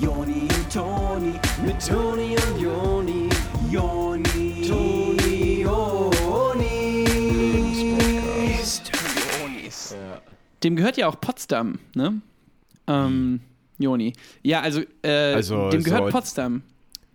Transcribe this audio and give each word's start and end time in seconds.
Joni 0.00 0.42
und 0.42 0.72
Toni, 0.72 1.32
mit 1.64 1.86
Toni 1.86 2.36
und 2.36 2.60
Joni, 2.60 3.28
Joni, 3.70 4.66
Toni, 4.68 5.62
Joni. 5.62 6.94
Dem 10.62 10.76
gehört 10.76 10.96
ja 10.96 11.08
auch 11.08 11.20
Potsdam, 11.20 11.78
ne? 11.94 12.20
Ähm, 12.86 13.40
Joni. 13.78 14.12
Ja, 14.42 14.60
also, 14.60 14.80
äh, 15.02 15.34
Also, 15.34 15.70
dem 15.70 15.82
gehört 15.82 16.06
so- 16.06 16.10
Potsdam. 16.10 16.62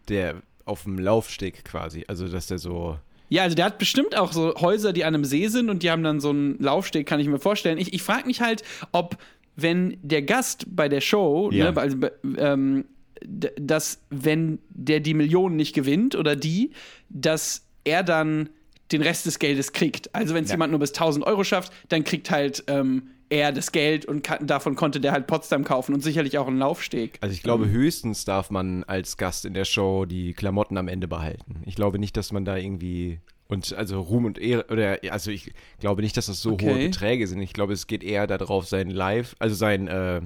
Der 0.07 0.35
auf 0.65 0.83
dem 0.83 0.99
Laufsteg 0.99 1.63
quasi. 1.65 2.03
Also, 2.07 2.27
dass 2.27 2.47
der 2.47 2.59
so. 2.59 2.97
Ja, 3.29 3.43
also 3.43 3.55
der 3.55 3.65
hat 3.65 3.77
bestimmt 3.77 4.15
auch 4.17 4.31
so 4.33 4.55
Häuser, 4.55 4.91
die 4.93 5.03
an 5.05 5.13
einem 5.13 5.23
See 5.25 5.47
sind 5.47 5.69
und 5.69 5.83
die 5.83 5.91
haben 5.91 6.01
dann 6.03 6.19
so 6.19 6.29
einen 6.29 6.57
Laufsteg, 6.59 7.07
kann 7.07 7.19
ich 7.19 7.27
mir 7.27 7.37
vorstellen. 7.39 7.77
Ich, 7.77 7.93
ich 7.93 8.01
frage 8.01 8.25
mich 8.25 8.41
halt, 8.41 8.63
ob, 8.91 9.17
wenn 9.61 9.97
der 10.01 10.21
Gast 10.21 10.65
bei 10.75 10.89
der 10.89 11.01
Show, 11.01 11.49
Ja. 11.51 11.71
ne, 11.71 11.77
also, 11.81 11.97
ähm, 12.37 12.85
dass, 13.21 14.01
wenn 14.09 14.59
der 14.69 14.99
die 15.01 15.13
Millionen 15.13 15.55
nicht 15.55 15.73
gewinnt 15.75 16.15
oder 16.15 16.35
die, 16.35 16.71
dass 17.09 17.65
er 17.83 18.03
dann 18.03 18.49
den 18.91 19.01
Rest 19.01 19.25
des 19.25 19.39
Geldes 19.39 19.71
kriegt. 19.73 20.13
Also 20.15 20.33
wenn 20.33 20.43
es 20.45 20.49
Ja. 20.49 20.55
jemand 20.55 20.71
nur 20.71 20.79
bis 20.79 20.93
1000 20.93 21.25
Euro 21.25 21.43
schafft, 21.43 21.71
dann 21.89 22.03
kriegt 22.03 22.31
halt 22.31 22.63
ähm, 22.67 23.03
er 23.29 23.51
das 23.51 23.71
Geld 23.71 24.05
und 24.05 24.23
kann, 24.23 24.47
davon 24.47 24.75
konnte 24.75 24.99
der 24.99 25.11
halt 25.11 25.27
Potsdam 25.27 25.63
kaufen 25.63 25.93
und 25.93 26.01
sicherlich 26.01 26.37
auch 26.39 26.47
einen 26.47 26.57
Laufsteg. 26.57 27.19
Also 27.21 27.33
ich 27.33 27.43
glaube, 27.43 27.69
höchstens 27.69 28.25
darf 28.25 28.49
man 28.49 28.83
als 28.85 29.17
Gast 29.17 29.45
in 29.45 29.53
der 29.53 29.65
Show 29.65 30.05
die 30.05 30.33
Klamotten 30.33 30.77
am 30.77 30.87
Ende 30.87 31.07
behalten. 31.07 31.61
Ich 31.65 31.75
glaube 31.75 31.99
nicht, 31.99 32.17
dass 32.17 32.31
man 32.31 32.43
da 32.45 32.57
irgendwie 32.57 33.19
und 33.49 33.73
also 33.73 33.99
Ruhm 33.99 34.25
und 34.25 34.37
Ehre 34.37 34.65
oder 34.69 34.99
also 35.11 35.31
ich 35.31 35.51
glaube 35.79 36.01
nicht, 36.03 36.15
dass 36.15 36.27
das 36.27 36.39
so 36.41 36.51
hohe 36.51 36.55
Okay. 36.73 36.87
Beträge 36.87 37.27
sind. 37.27 37.41
Ich 37.41 37.51
glaube, 37.53 37.73
es 37.73 37.87
geht 37.87 38.03
eher 38.03 38.27
darauf, 38.27 38.67
sein 38.67 38.89
Live, 38.91 39.35
also 39.39 39.55
sein 39.55 39.87
äh, 39.87 40.21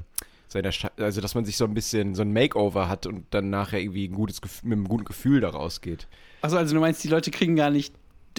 seiner 0.50 0.70
also 0.98 1.22
dass 1.22 1.34
man 1.34 1.46
sich 1.46 1.58
so 1.58 1.66
ein 1.66 1.74
bisschen 1.74 2.14
so 2.16 2.22
ein 2.22 2.32
Makeover 2.34 2.88
hat 2.90 3.08
und 3.08 3.26
dann 3.32 3.50
nachher 3.50 3.80
irgendwie 3.80 4.08
ein 4.08 4.14
gutes 4.14 4.40
mit 4.64 4.74
einem 4.74 4.88
guten 4.88 5.06
Gefühl 5.06 5.40
da 5.40 5.50
rausgeht. 5.50 6.08
Achso, 6.42 6.58
also 6.58 6.76
du 6.76 6.82
meinst, 6.82 7.04
die 7.04 7.08
Leute 7.08 7.32
kriegen 7.32 7.56
gar 7.56 7.70
nicht 7.72 7.96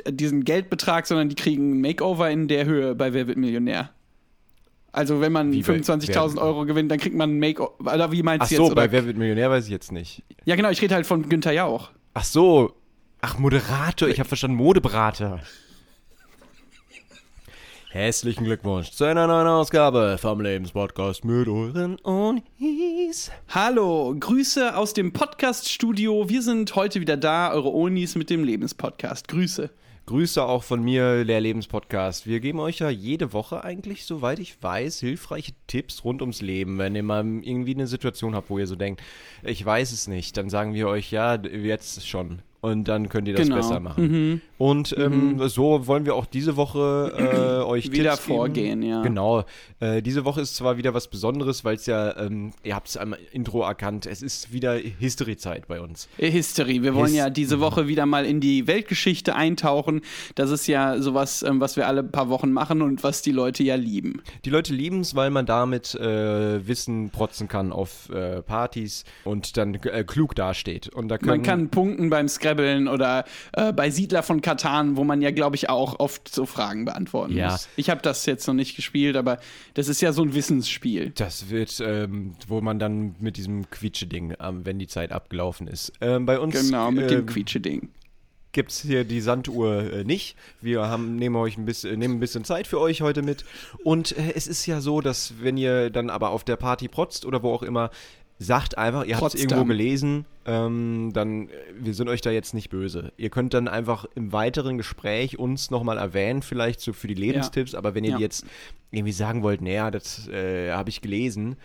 diesen 0.09 0.45
Geldbetrag, 0.45 1.07
sondern 1.07 1.29
die 1.31 1.35
kriegen 1.35 1.73
ein 1.73 1.81
Makeover 1.81 2.31
in 2.31 2.47
der 2.47 2.67
Höhe 2.67 2.95
bei 2.95 3.13
Wer 3.15 3.27
wird 3.27 3.39
Millionär. 3.39 3.91
Also 4.93 5.21
wenn 5.21 5.33
man 5.33 5.51
Wie 5.51 5.63
bei 5.63 5.75
25.000 5.75 6.37
Wer- 6.37 6.43
Euro 6.43 6.67
gewinnt, 6.67 6.91
dann 6.91 6.99
kriegt 6.99 7.17
man 7.17 7.31
ein 7.31 7.39
Makeover. 7.41 7.75
Oder 7.81 8.13
wie 8.13 8.23
meinst 8.23 8.45
Ach 8.45 8.49
du 8.49 8.55
jetzt? 8.55 8.63
Oder? 8.65 8.75
bei 8.75 8.93
Wer 8.93 9.07
wird 9.07 9.17
Millionär 9.17 9.51
weiß 9.51 9.65
ich 9.65 9.71
jetzt 9.71 9.91
nicht. 9.93 10.23
Ja 10.45 10.55
genau, 10.57 10.69
ich 10.71 10.81
rede 10.83 10.95
halt 10.95 11.07
von 11.07 11.29
Günther 11.29 11.53
Jauch. 11.53 11.91
Ach 12.13 12.23
so. 12.25 12.75
Ach, 13.27 13.39
Moderator. 13.39 14.07
Ich 14.07 14.19
habe 14.19 14.29
verstanden, 14.29 14.59
Modeberater. 14.59 15.41
Herzlichen 17.89 18.45
Glückwunsch 18.45 18.91
zu 18.91 19.05
einer 19.05 19.27
neuen 19.27 19.47
Ausgabe 19.47 20.19
vom 20.21 20.43
Lebenspodcast 20.43 21.25
mit 21.25 21.49
euren 21.49 21.97
Onis. 22.05 23.31
Hallo, 23.49 24.15
Grüße 24.21 24.77
aus 24.77 24.93
dem 24.93 25.15
Podcast-Studio. 25.15 26.29
Wir 26.29 26.43
sind 26.43 26.77
heute 26.77 27.01
wieder 27.01 27.17
da, 27.17 27.51
eure 27.51 27.73
Onis 27.73 28.15
mit 28.15 28.29
dem 28.29 28.45
Lebenspodcast. 28.45 29.27
Grüße. 29.27 29.71
Grüße 30.07 30.45
auch 30.45 30.63
von 30.63 30.83
mir, 30.85 31.25
der 31.25 31.41
Lebenspodcast. 31.41 32.27
Wir 32.27 32.41
geben 32.41 32.61
euch 32.61 32.81
ja 32.81 32.91
jede 32.91 33.33
Woche 33.33 33.65
eigentlich, 33.65 34.05
soweit 34.05 34.39
ich 34.39 34.63
weiß, 34.63 35.01
hilfreiche 35.01 35.53
Tipps 35.67 36.05
rund 36.05 36.21
ums 36.21 36.43
Leben. 36.43 36.77
Wenn 36.77 36.95
ihr 36.95 37.03
mal 37.03 37.25
irgendwie 37.43 37.75
eine 37.75 37.87
Situation 37.87 38.35
habt, 38.35 38.51
wo 38.51 38.59
ihr 38.59 38.67
so 38.67 38.77
denkt, 38.77 39.03
ich 39.43 39.65
weiß 39.65 39.93
es 39.93 40.07
nicht, 40.07 40.37
dann 40.37 40.51
sagen 40.51 40.75
wir 40.75 40.89
euch, 40.89 41.11
ja, 41.11 41.37
jetzt 41.37 42.07
schon. 42.07 42.41
Und 42.61 42.89
dann 42.89 43.11
könnt 43.11 43.29
ihr 43.29 43.35
das 43.35 43.43
Genau. 43.43 43.57
besser 43.57 43.79
machen. 43.79 44.41
Und 44.57 44.95
ähm, 44.97 45.39
so 45.51 45.87
wollen 45.87 46.07
wir 46.07 46.15
auch 46.15 46.25
diese 46.25 46.57
Woche 46.57 47.61
äh, 47.63 47.63
euch 47.63 47.93
Wieder 47.93 48.13
Tipps 48.13 48.25
vorgehen, 48.25 48.81
geben. 48.81 48.91
ja. 48.91 49.03
Genau. 49.03 49.45
Äh, 49.81 50.01
diese 50.01 50.25
Woche 50.25 50.41
ist 50.41 50.57
zwar 50.57 50.79
wieder 50.79 50.95
was 50.95 51.09
Besonderes, 51.09 51.63
weil 51.67 51.77
es 51.77 51.85
ja, 51.85 52.17
ähm, 52.17 52.53
ihr 52.63 52.75
habt 52.75 52.89
es 52.89 52.97
am 52.97 53.15
Intro 53.33 53.61
erkannt, 53.65 54.07
es 54.07 54.23
ist 54.23 54.51
wieder 54.55 54.77
History-Zeit 54.79 55.69
bei 55.69 55.79
uns. 55.79 56.09
History. 56.17 56.83
Wir 56.83 56.95
wollen 56.95 57.09
His- 57.09 57.17
ja 57.17 57.29
diese 57.29 57.61
Woche 57.61 57.87
wieder 57.87 58.07
mal 58.07 58.25
in 58.25 58.41
die 58.41 58.67
Weltgeschichte 58.67 59.37
eintauchen. 59.37 59.94
Das 60.35 60.51
ist 60.51 60.67
ja 60.67 61.01
sowas, 61.01 61.43
ähm, 61.43 61.61
was 61.61 61.77
wir 61.77 61.87
alle 61.87 62.03
paar 62.03 62.29
Wochen 62.29 62.53
machen 62.53 62.83
und 62.83 63.03
was 63.03 63.23
die 63.23 63.33
Leute 63.33 63.63
ja 63.63 63.75
lieben. 63.75 64.23
Die 64.45 64.51
Leute 64.51 64.73
lieben 64.73 65.01
es, 65.01 65.15
weil 65.15 65.31
man 65.31 65.47
damit 65.47 65.95
äh, 65.95 66.67
Wissen 66.67 67.11
protzen 67.11 67.49
kann 67.49 67.73
auf 67.73 68.09
äh, 68.11 68.43
Partys 68.43 69.05
und 69.25 69.57
dann 69.57 69.75
äh, 69.75 70.05
klug 70.05 70.35
dasteht. 70.35 70.89
Und 70.89 71.09
da 71.09 71.19
Man 71.23 71.43
kann 71.43 71.69
punkten 71.71 72.11
beim 72.11 72.29
Scrabbeln 72.29 72.89
oder 72.89 73.25
äh, 73.53 73.73
bei 73.73 73.91
Siedler 73.91 74.23
von 74.23 74.41
Katan, 74.41 74.97
wo 74.97 75.05
man 75.05 75.23
ja, 75.23 75.31
glaube 75.31 75.57
ich, 75.57 75.69
auch 75.69 75.99
oft 76.01 76.33
so 76.33 76.47
Fragen 76.47 76.85
beantworten 76.85 77.37
Ja. 77.37 77.53
muss. 77.53 77.69
Ich 77.77 77.91
habe 77.91 78.01
das 78.03 78.27
jetzt 78.27 78.47
noch 78.47 78.55
nicht 78.55 78.77
gespielt, 78.77 79.17
aber 79.17 79.39
das 79.75 79.89
ist 79.89 80.01
ja 80.01 80.13
so 80.13 80.23
ein 80.23 80.35
Wissensspiel. 80.35 81.11
Das 81.15 81.51
wird, 81.51 81.81
ähm, 81.85 82.35
wo 82.49 82.61
man 82.61 82.79
dann 82.79 83.15
mit 83.21 83.37
diesem 83.37 83.69
Quietsche-Ding, 83.71 84.35
ähm, 84.41 84.65
wenn 84.65 84.79
die 84.79 84.87
Zeit 84.87 85.13
abgelaufen 85.13 85.67
ist. 85.67 85.93
Ähm, 86.01 86.27
bei 86.27 86.39
uns 86.39 86.55
Genau, 86.55 86.91
mit 86.91 87.11
dem 87.11 87.21
ähm, 87.21 87.27
Quietsche-Ding. 87.27 87.89
Gibt 88.55 88.71
es 88.71 88.81
hier 88.81 89.05
die 89.05 89.21
Sanduhr 89.21 89.93
äh, 89.93 90.05
nicht. 90.05 90.37
Wir 90.63 90.89
haben, 90.89 91.17
nehmen, 91.17 91.37
euch 91.37 91.59
ein 91.59 91.67
bisschen, 91.67 91.99
nehmen 91.99 92.15
ein 92.17 92.21
bisschen 92.21 92.45
Zeit 92.45 92.67
für 92.67 92.81
euch 92.81 93.03
heute 93.03 93.21
mit. 93.21 93.45
Und 93.83 94.17
äh, 94.17 94.33
es 94.35 94.47
ist 94.47 94.65
ja 94.65 94.81
so, 94.81 95.03
dass 95.03 95.35
wenn 95.43 95.59
ihr 95.59 95.91
dann 95.91 96.09
aber 96.09 96.31
auf 96.31 96.45
der 96.45 96.57
Party 96.57 96.89
protzt 96.89 97.27
oder 97.27 97.43
wo 97.43 97.53
auch 97.53 97.63
immer, 97.63 97.91
sagt 98.39 98.79
einfach, 98.79 99.05
ihr 99.05 99.17
habt 99.21 99.35
es 99.35 99.41
irgendwo 99.41 99.65
gelesen, 99.65 100.25
ähm, 100.47 101.11
dann, 101.13 101.49
äh, 101.49 101.53
wir 101.79 101.95
sind 101.95 102.09
euch 102.09 102.21
da 102.21 102.31
jetzt 102.31 102.55
nicht 102.55 102.71
böse. 102.71 103.13
Ihr 103.17 103.31
könnt 103.31 103.55
dann 103.55 103.69
einfach 103.69 104.07
im 104.15 104.33
weiteren 104.33 104.79
Gespräch 104.79 105.39
uns 105.39 105.71
nochmal 105.71 105.99
erwähnen, 105.99 106.43
vielleicht 106.43 106.81
so 106.81 106.93
für 106.93 107.07
die 107.09 107.15
Lebenstipps, 107.15 107.75
aber 107.75 107.95
wenn 107.95 108.05
ihr 108.05 108.13
Ja. 108.13 108.19
jetzt 108.19 108.45
irgendwie 108.91 109.13
sagen 109.13 109.43
wollt, 109.43 109.61
naja, 109.61 109.91
das 109.91 110.29
äh, 110.29 110.73
habe 110.73 110.91
ich 110.91 111.01
gelesen, 111.01 111.57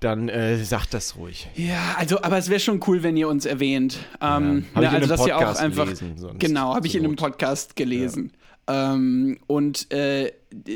dann 0.00 0.28
äh, 0.28 0.56
sagt 0.62 0.94
das 0.94 1.16
ruhig. 1.16 1.48
Ja, 1.54 1.96
also, 1.96 2.20
aber 2.22 2.38
es 2.38 2.48
wäre 2.48 2.60
schon 2.60 2.80
cool, 2.86 3.02
wenn 3.02 3.16
ihr 3.16 3.28
uns 3.28 3.46
erwähnt. 3.46 3.98
Ähm, 4.20 4.66
ne, 4.74 4.82
in 4.82 4.84
also, 4.84 5.08
dass 5.08 5.26
ihr 5.26 5.36
auch 5.36 5.40
Podcast 5.40 5.60
einfach. 5.60 5.84
gelesen, 5.84 6.38
genau, 6.38 6.74
habe 6.74 6.86
ich 6.86 6.94
in 6.94 7.04
einem. 7.04 7.16
Podcast 7.16 7.76
gelesen. 7.76 8.32
Ähm, 8.68 9.38
und 9.46 9.92
äh, 9.92 10.32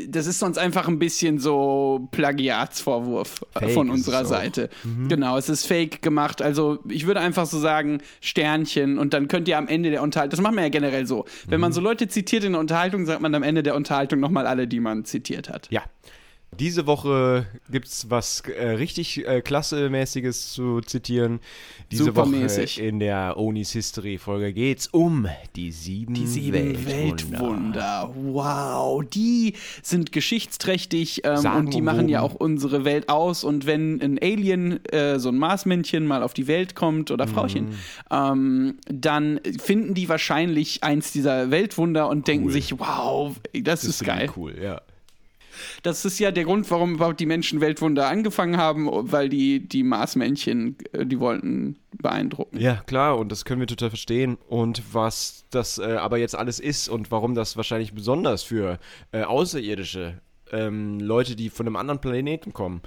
das 0.09 0.27
ist 0.27 0.39
sonst 0.39 0.59
einfach 0.59 0.87
ein 0.87 0.99
bisschen 0.99 1.39
so 1.39 2.09
Plagiatsvorwurf 2.13 3.45
äh, 3.55 3.61
Fake 3.61 3.73
von 3.73 3.91
unserer. 3.91 4.25
Seite. 4.25 4.69
Genau, 5.09 5.37
es 5.39 5.49
ist 5.49 5.67
fake 5.67 6.03
gemacht. 6.03 6.41
Also 6.41 6.79
ich 6.89 7.07
würde 7.07 7.21
einfach 7.21 7.47
so 7.47 7.59
sagen, 7.59 8.01
Sternchen 8.21 8.99
und 8.99 9.13
dann 9.13 9.29
könnt 9.29 9.49
ihr 9.49 9.59
am 9.59 9.67
Ende 9.67 9.91
der 9.91 10.03
Unterhaltung, 10.03 10.31
das 10.31 10.41
machen 10.41 10.57
wir 10.57 10.63
ja 10.63 10.69
generell 10.69 11.07
so. 11.07 11.25
Wenn 11.49 11.61
man 11.61 11.73
so 11.73 11.81
Leute 11.81 12.07
zitiert 12.07 12.45
in 12.45 12.53
der 12.53 12.61
Unterhaltung, 12.61 13.07
sagt 13.07 13.23
man 13.23 13.35
am 13.35 13.43
Ende 13.43 13.63
der 13.63 13.75
Unterhaltung 13.75 14.21
nochmal 14.21 14.47
alle, 14.47 14.69
die 14.69 14.79
man 14.79 15.05
zitiert 15.05 15.49
hat. 15.49 15.69
Ja. 15.71 15.83
Diese 16.59 16.87
Woche 16.87 17.47
gibt 17.71 17.87
es 17.87 18.11
was 18.11 18.41
äh, 18.41 18.71
richtig 18.71 19.27
äh, 19.27 19.41
Klassemäßiges 19.41 20.53
zu 20.53 20.81
zitieren. 20.81 21.39
Diese 21.93 22.05
Supermäßig. 22.05 22.77
Woche 22.79 22.87
in 22.87 22.99
der 22.99 23.37
Onis 23.39 23.71
History 23.73 24.19
Folge 24.19 24.53
geht's 24.53 24.89
um 24.89 25.29
die 25.55 25.71
sieben, 25.71 26.13
Die 26.15 26.27
sieben 26.27 26.85
Weltwunder. 26.85 28.13
Wow, 28.15 29.03
die 29.05 29.55
sind 29.83 30.11
geschichtsträchtig 30.13 31.23
ähm, 31.25 31.47
und 31.57 31.73
die 31.73 31.81
machen 31.81 32.09
ja 32.09 32.21
auch 32.21 32.35
unsere 32.35 32.85
Welt 32.85 33.09
aus. 33.09 33.45
Und 33.45 33.65
wenn 33.67 34.01
ein 34.03 34.19
Alien, 34.21 34.85
äh, 34.87 35.19
so 35.21 35.29
ein 35.31 35.39
Marsmännchen, 35.39 36.05
mal 36.07 36.23
auf 36.23 36.35
die 36.35 36.47
Welt 36.49 36.75
kommt 36.75 37.11
oder 37.11 37.27
Frauchen, 37.29 37.71
Mhm. 37.71 37.75
ähm, 38.11 38.79
dann 38.87 39.41
finden 39.63 39.95
die 39.95 40.09
wahrscheinlich 40.09 40.83
eins 40.83 41.13
dieser 41.13 41.51
Weltwunder 41.51 42.09
und 42.09 42.27
denken 42.29 42.51
sich, 42.51 42.79
wow, 42.79 43.35
das, 43.63 43.85
ist 43.85 43.99
finde 43.99 44.13
ich 44.13 44.19
geil. 44.19 44.31
Cool, 44.37 44.59
ja. 44.61 44.81
Das 45.83 46.05
ist 46.05 46.19
ja 46.19 46.31
der 46.31 46.45
Grund, 46.45 46.71
warum 46.71 46.95
überhaupt 46.95 47.21
die 47.21 47.27
Menschen 47.27 47.61
Weltwunder 47.61 48.09
angefangen 48.09 48.57
haben, 48.57 48.89
weil 48.91 49.29
die, 49.29 49.67
die 49.67 49.83
Marsmännchen, 49.83 50.77
äh, 50.93 51.07
die 51.07 51.21
wollten 51.21 51.77
beeindrucken. 51.97 52.59
Ja, 52.59 52.77
klar, 52.87 53.19
und 53.19 53.31
das 53.31 53.45
können 53.45 53.61
wir 53.61 53.67
total 53.67 53.91
verstehen. 53.91 54.39
Und 54.49 54.83
was 54.93 55.45
das 55.51 55.79
äh, 55.79 55.97
aber 55.97 56.19
jetzt 56.19 56.37
alles 56.37 56.61
ist 56.61 56.89
und 56.89 57.11
warum 57.11 57.35
das 57.35 57.57
wahrscheinlich 57.57 57.93
besonders 57.95 58.43
für 58.43 58.79
äh, 59.13 59.23
Außerirdische 59.23 60.21
ähm, 60.53 61.01
Leute, 61.01 61.37
die 61.37 61.51
von 61.51 61.67
einem 61.67 61.77
anderen 61.77 62.01
Planeten 62.01 62.53
kommen, 62.53 62.83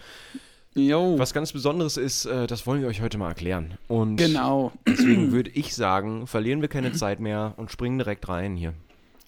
Jo, 0.75 1.19
was 1.19 1.33
ganz 1.33 1.53
Besonderes 1.53 1.97
ist, 1.97 2.25
äh, 2.25 2.47
das 2.47 2.65
wollen 2.65 2.81
wir 2.81 2.87
euch 2.87 3.01
heute 3.01 3.19
mal 3.19 3.29
erklären. 3.29 3.75
Und 3.87 4.15
genau. 4.17 4.71
deswegen 4.87 5.31
würde 5.31 5.51
ich 5.51 5.75
sagen, 5.75 6.25
verlieren 6.25 6.61
wir 6.61 6.67
keine 6.67 6.93
Zeit 6.93 7.19
mehr 7.19 7.53
und 7.57 7.71
springen 7.71 7.99
direkt 7.99 8.27
rein 8.27 8.55
hier. 8.55 8.73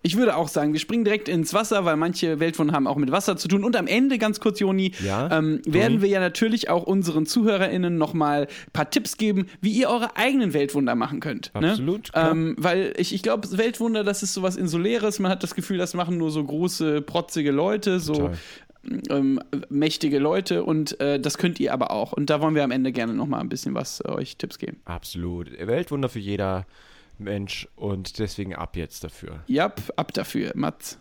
Ich 0.05 0.17
würde 0.17 0.35
auch 0.35 0.49
sagen, 0.49 0.71
wir 0.71 0.79
springen 0.79 1.03
direkt 1.03 1.27
ins 1.27 1.51
Wasser, 1.55 1.83
weil 1.83 1.95
manche 1.95 2.39
Weltwunder 2.39 2.75
haben 2.75 2.85
auch 2.85 2.95
mit 2.95 3.11
Wasser 3.11 3.37
zu 3.37 3.47
tun. 3.47 3.63
Und 3.63 3.75
am 3.75 3.87
Ende, 3.87 4.19
ganz 4.19 4.39
kurz, 4.39 4.59
Joni, 4.59 4.91
Ja, 5.03 5.35
ähm, 5.35 5.61
werden 5.65 5.99
wir 5.99 6.07
ja 6.07 6.19
natürlich 6.19 6.69
auch 6.69 6.83
unseren 6.83 7.25
ZuhörerInnen 7.25 7.97
nochmal 7.97 8.41
ein 8.43 8.71
paar 8.71 8.87
Tipps 8.87 9.17
geben, 9.17 9.47
wie 9.61 9.71
ihr 9.71 9.89
eure 9.89 10.15
eigenen 10.15 10.53
Weltwunder 10.53 10.93
machen 10.93 11.21
könnt. 11.21 11.49
Absolut, 11.55 12.11
Ne? 12.15 12.29
Ähm, 12.29 12.55
weil 12.59 12.93
ich, 12.97 13.15
ich 13.15 13.23
glaube, 13.23 13.57
Weltwunder, 13.57 14.03
das 14.03 14.21
ist 14.21 14.35
sowas 14.35 14.57
Insuläres. 14.57 15.17
Man 15.17 15.31
hat 15.31 15.41
das 15.41 15.55
Gefühl, 15.55 15.79
das 15.79 15.95
machen 15.95 16.19
nur 16.19 16.29
so 16.29 16.43
große, 16.43 17.01
protzige 17.01 17.49
Leute, 17.49 17.99
so 17.99 18.29
ähm, 19.09 19.39
mächtige 19.69 20.19
Leute. 20.19 20.63
Und 20.63 20.99
äh, 20.99 21.19
das 21.19 21.39
könnt 21.39 21.59
ihr 21.59 21.73
aber 21.73 21.89
auch. 21.89 22.13
Und 22.13 22.29
da 22.29 22.41
wollen 22.41 22.53
wir 22.53 22.63
am 22.63 22.69
Ende 22.69 22.91
gerne 22.91 23.15
nochmal 23.15 23.39
ein 23.39 23.49
bisschen 23.49 23.73
was 23.73 24.01
äh, 24.01 24.09
euch 24.09 24.37
Tipps 24.37 24.59
geben. 24.59 24.77
Absolut. 24.85 25.49
Weltwunder 25.59 26.09
für 26.09 26.19
jeder 26.19 26.67
Mensch 27.19 27.67
und 27.75 28.19
deswegen 28.19 28.55
ab 28.55 28.75
jetzt 28.75 29.03
dafür. 29.03 29.43
Ja, 29.47 29.65
yep, 29.65 29.81
ab 29.95 30.13
dafür, 30.13 30.51
Mats. 30.55 30.99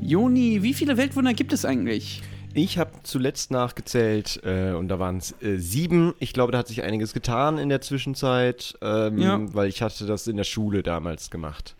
Joni, 0.00 0.62
wie 0.62 0.74
viele 0.74 0.96
Weltwunder 0.96 1.32
gibt 1.32 1.52
es 1.52 1.64
eigentlich? 1.64 2.22
Ich 2.54 2.78
habe 2.78 2.90
zuletzt 3.02 3.50
nachgezählt 3.50 4.40
äh, 4.44 4.72
und 4.72 4.88
da 4.88 4.98
waren 4.98 5.16
es 5.18 5.32
äh, 5.42 5.56
sieben. 5.58 6.14
Ich 6.20 6.32
glaube, 6.32 6.52
da 6.52 6.58
hat 6.58 6.68
sich 6.68 6.82
einiges 6.82 7.12
getan 7.12 7.58
in 7.58 7.68
der 7.68 7.80
Zwischenzeit, 7.80 8.74
ähm, 8.80 9.18
Ja. 9.18 9.40
weil 9.54 9.68
ich 9.68 9.82
hatte 9.82 10.06
das 10.06 10.26
in 10.26 10.36
der 10.36 10.44
Schule 10.44 10.82
damals 10.82 11.30
gemacht. 11.30 11.74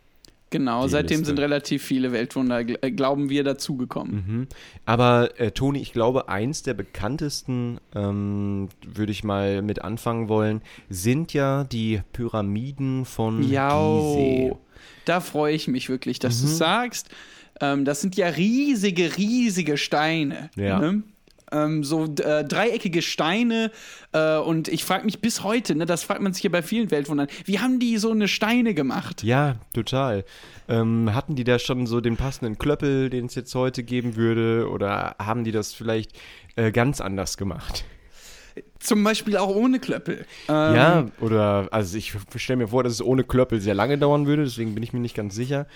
Genau, 0.50 0.86
seitdem 0.86 1.18
Liste. 1.18 1.26
sind 1.26 1.40
relativ 1.40 1.82
viele 1.82 2.12
Weltwunder, 2.12 2.60
äh, 2.60 2.90
glauben 2.92 3.28
wir, 3.28 3.42
dazugekommen. 3.42 4.14
Mhm. 4.26 4.46
Aber 4.86 5.30
äh, 5.40 5.50
Toni, 5.50 5.80
ich 5.80 5.92
glaube, 5.92 6.28
eins 6.28 6.62
der 6.62 6.74
bekanntesten, 6.74 7.80
ähm, 7.92 8.68
würde 8.86 9.10
ich 9.10 9.24
mal 9.24 9.62
mit 9.62 9.82
anfangen 9.82 10.28
wollen, 10.28 10.62
sind 10.88 11.32
ja 11.32 11.64
die 11.64 12.02
Pyramiden 12.12 13.04
von 13.04 13.42
Ja, 13.42 13.70
Gizeh. 13.98 14.52
da 15.06 15.20
freue 15.20 15.54
ich 15.54 15.66
mich 15.66 15.88
wirklich, 15.88 16.20
dass 16.20 16.40
Mhm. 16.40 16.46
du 16.46 16.52
sagst. 16.52 17.08
Ähm, 17.60 17.84
das 17.84 18.00
sind 18.00 18.16
ja 18.16 18.28
riesige, 18.28 19.16
riesige 19.16 19.76
Steine. 19.76 20.50
Ja. 20.56 20.78
Ne? 20.78 21.02
Ähm, 21.52 21.84
so 21.84 22.04
äh, 22.04 22.44
dreieckige 22.44 23.02
Steine. 23.02 23.70
Äh, 24.12 24.38
und 24.38 24.68
ich 24.68 24.84
frage 24.84 25.04
mich 25.04 25.20
bis 25.20 25.42
heute, 25.42 25.74
ne, 25.74 25.86
das 25.86 26.02
fragt 26.02 26.20
man 26.20 26.32
sich 26.32 26.42
ja 26.42 26.50
bei 26.50 26.62
vielen 26.62 26.90
Weltwundern, 26.90 27.28
wie 27.44 27.60
haben 27.60 27.78
die 27.78 27.98
so 27.98 28.10
eine 28.10 28.28
Steine 28.28 28.74
gemacht? 28.74 29.22
Ja, 29.22 29.56
total. 29.72 30.24
Ähm, 30.68 31.14
hatten 31.14 31.36
die 31.36 31.44
da 31.44 31.58
schon 31.58 31.86
so 31.86 32.00
den 32.00 32.16
passenden 32.16 32.58
Klöppel, 32.58 33.10
den 33.10 33.26
es 33.26 33.34
jetzt 33.34 33.54
heute 33.54 33.84
geben 33.84 34.16
würde, 34.16 34.68
oder 34.70 35.16
haben 35.20 35.44
die 35.44 35.52
das 35.52 35.74
vielleicht 35.74 36.12
äh, 36.56 36.72
ganz 36.72 37.00
anders 37.00 37.36
gemacht? 37.36 37.84
Zum 38.78 39.04
Beispiel 39.04 39.36
auch 39.36 39.54
ohne 39.54 39.80
Klöppel. 39.80 40.26
Ähm, 40.48 40.74
Ja, 40.74 41.06
oder, 41.20 41.68
also 41.70 41.96
ich 41.98 42.14
stelle 42.36 42.58
mir 42.58 42.68
vor, 42.68 42.82
dass 42.82 42.94
es 42.94 43.02
ohne 43.02 43.24
Klöppel 43.24 43.60
sehr 43.60 43.74
lange 43.74 43.98
dauern 43.98 44.26
würde, 44.26 44.44
deswegen 44.44 44.74
bin 44.74 44.82
ich 44.82 44.92
mir 44.92 45.00
nicht 45.00 45.16
ganz 45.16 45.34
sicher. 45.34 45.66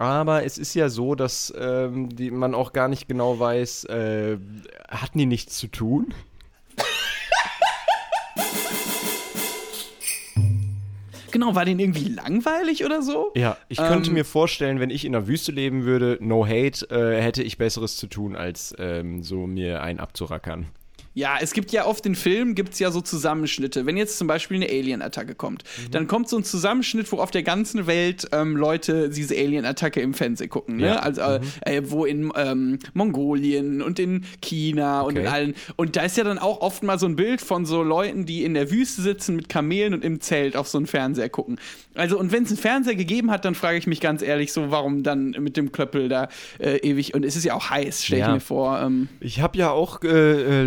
Aber 0.00 0.46
es 0.46 0.56
ist 0.56 0.72
ja 0.72 0.88
so, 0.88 1.14
dass 1.14 1.52
ähm, 1.58 2.08
die, 2.16 2.30
man 2.30 2.54
auch 2.54 2.72
gar 2.72 2.88
nicht 2.88 3.06
genau 3.06 3.38
weiß, 3.38 3.84
äh, 3.84 4.38
hatten 4.88 5.18
die 5.18 5.26
nichts 5.26 5.58
zu 5.58 5.66
tun? 5.66 6.14
Genau, 11.32 11.54
war 11.54 11.66
denen 11.66 11.80
irgendwie 11.80 12.08
langweilig 12.08 12.82
oder 12.84 13.02
so? 13.02 13.30
Ja, 13.36 13.58
ich 13.68 13.76
könnte 13.76 14.08
Ähm, 14.08 14.14
mir 14.14 14.24
vorstellen, 14.24 14.80
wenn 14.80 14.88
ich 14.88 15.04
in 15.04 15.12
der 15.12 15.26
Wüste 15.28 15.52
leben 15.52 15.84
würde, 15.84 16.16
no 16.20 16.46
hate, 16.46 16.86
äh, 16.90 17.20
hätte 17.20 17.42
ich 17.42 17.58
Besseres 17.58 17.96
zu 17.96 18.06
tun, 18.06 18.36
als 18.36 18.74
ähm, 18.78 19.22
so 19.22 19.46
mir 19.46 19.82
einen 19.82 20.00
abzurackern. 20.00 20.66
Ja, 21.12 21.38
es 21.40 21.52
gibt 21.52 21.72
ja 21.72 21.86
oft 21.86 22.06
in 22.06 22.14
Filmen 22.14 22.54
gibt's 22.54 22.78
ja 22.78 22.90
so 22.92 23.00
Zusammenschnitte. 23.00 23.84
Wenn 23.84 23.96
jetzt 23.96 24.16
zum 24.16 24.28
Beispiel 24.28 24.56
eine 24.58 24.66
Alien-Attacke 24.68 25.34
kommt, 25.34 25.64
Mhm. 25.64 25.90
dann 25.90 26.06
kommt 26.06 26.28
so 26.28 26.36
ein 26.36 26.44
Zusammenschnitt, 26.44 27.10
wo 27.10 27.16
auf 27.18 27.32
der 27.32 27.42
ganzen 27.42 27.86
Welt 27.88 28.28
ähm, 28.32 28.56
Leute 28.56 29.08
diese 29.10 29.34
Alien-Attacke 29.36 30.00
im 30.00 30.14
Fernsehen 30.14 30.48
gucken. 30.48 30.76
Ne? 30.76 30.86
Ja. 30.86 30.94
Mhm. 30.94 31.00
Also 31.00 31.20
äh, 31.22 31.40
äh, 31.78 31.82
wo 31.90 32.04
in 32.04 32.32
ähm, 32.36 32.78
Mongolien 32.94 33.82
und 33.82 33.98
in 33.98 34.24
China 34.40 35.00
und 35.02 35.16
in 35.16 35.26
Okay. 35.26 35.34
allen. 35.34 35.54
Und 35.76 35.96
da 35.96 36.02
ist 36.02 36.16
ja 36.16 36.24
dann 36.24 36.38
auch 36.38 36.60
oft 36.60 36.82
mal 36.82 36.98
so 36.98 37.06
ein 37.06 37.16
Bild 37.16 37.40
von 37.40 37.66
so 37.66 37.82
Leuten, 37.82 38.24
die 38.24 38.44
in 38.44 38.54
der 38.54 38.70
Wüste 38.70 39.02
sitzen 39.02 39.34
mit 39.36 39.48
Kamelen 39.48 39.94
und 39.94 40.04
im 40.04 40.20
Zelt 40.20 40.56
auf 40.56 40.68
so 40.68 40.78
einen 40.78 40.86
Fernseher 40.86 41.28
gucken. 41.28 41.58
Also 41.94 42.18
und 42.18 42.30
wenn 42.30 42.44
es 42.44 42.50
einen 42.50 42.58
Fernseher 42.58 42.94
gegeben 42.94 43.30
hat, 43.32 43.44
dann 43.44 43.56
frage 43.56 43.76
ich 43.78 43.86
mich 43.88 44.00
ganz 44.00 44.22
ehrlich 44.22 44.52
so, 44.52 44.70
warum 44.70 45.02
dann 45.02 45.30
mit 45.40 45.56
dem 45.56 45.72
Klöppel 45.72 46.08
da 46.08 46.28
äh, 46.60 46.76
ewig. 46.78 47.14
Und 47.14 47.24
es 47.24 47.34
ist 47.34 47.44
ja 47.44 47.54
auch 47.54 47.68
heiß, 47.68 48.04
stelle 48.04 48.20
Ja. 48.20 48.28
ich 48.28 48.34
mir 48.34 48.40
vor. 48.40 48.80
Ähm, 48.80 49.08
Ich 49.18 49.40
habe 49.40 49.58
ja 49.58 49.70
auch 49.70 50.02
äh, 50.04 50.62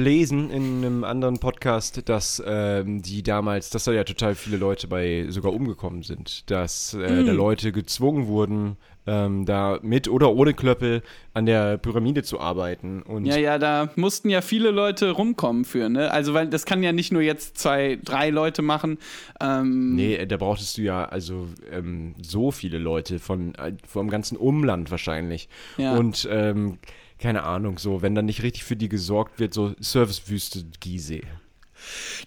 äh, 0.50 0.56
in 0.56 0.78
einem 0.86 1.04
anderen 1.04 1.40
Podcast, 1.40 2.08
dass 2.10 2.42
ähm, 2.46 3.02
die 3.02 3.24
damals, 3.24 3.70
dass 3.70 3.84
da 3.86 3.92
ja 3.92 4.04
total 4.04 4.36
viele 4.36 4.58
Leute 4.58 4.88
bei 4.88 5.26
sogar 5.30 5.54
umgekommen 5.54 6.04
sind, 6.04 6.50
dass 6.52 6.94
äh, 6.94 6.98
Mhm. 7.22 7.26
da 7.26 7.32
Leute 7.32 7.72
gezwungen 7.72 8.28
wurden, 8.28 8.78
ähm, 9.06 9.46
da 9.46 9.80
mit 9.82 10.08
oder 10.08 10.32
ohne 10.34 10.54
Klöppel 10.54 11.02
an 11.34 11.46
der 11.46 11.78
Pyramide 11.78 12.24
zu 12.24 12.40
arbeiten. 12.40 13.02
Und 13.02 13.26
Ja, 13.26 13.36
ja, 13.36 13.58
da 13.58 13.90
mussten 13.98 14.30
ja 14.30 14.40
viele 14.42 14.72
Leute 14.72 15.12
rumkommen 15.12 15.66
für, 15.66 15.90
ne? 15.90 16.10
Also, 16.10 16.34
weil 16.34 16.48
das 16.48 16.66
kann 16.66 16.82
ja 16.84 16.94
nicht 16.94 17.12
nur 17.12 17.22
jetzt 17.22 17.58
zwei, 17.58 18.00
drei 18.02 18.30
Leute 18.30 18.62
machen. 18.62 18.98
Ähm, 19.42 19.96
Nee, 19.96 20.26
da 20.26 20.38
brauchtest 20.38 20.78
du 20.78 20.84
ja 20.84 21.04
also 21.06 21.48
ähm, 21.72 22.16
so 22.22 22.52
viele 22.52 22.78
Leute 22.78 23.20
von 23.20 23.56
äh, 23.56 23.74
vom 23.86 24.10
ganzen 24.10 24.38
Umland 24.38 24.90
wahrscheinlich. 24.90 25.50
Ja. 25.78 25.98
Und 25.98 26.26
ähm, 26.32 26.78
keine 27.24 27.44
Ahnung, 27.44 27.78
so, 27.78 28.02
wenn 28.02 28.16
dann 28.16 28.26
nicht 28.26 28.44
richtig 28.44 28.66
für 28.66 28.76
die 28.76 28.90
gesorgt 28.90 29.40
wird, 29.40 29.54
so 29.54 29.74
Servicewüste 29.80 30.66
Gizeh. 30.82 31.24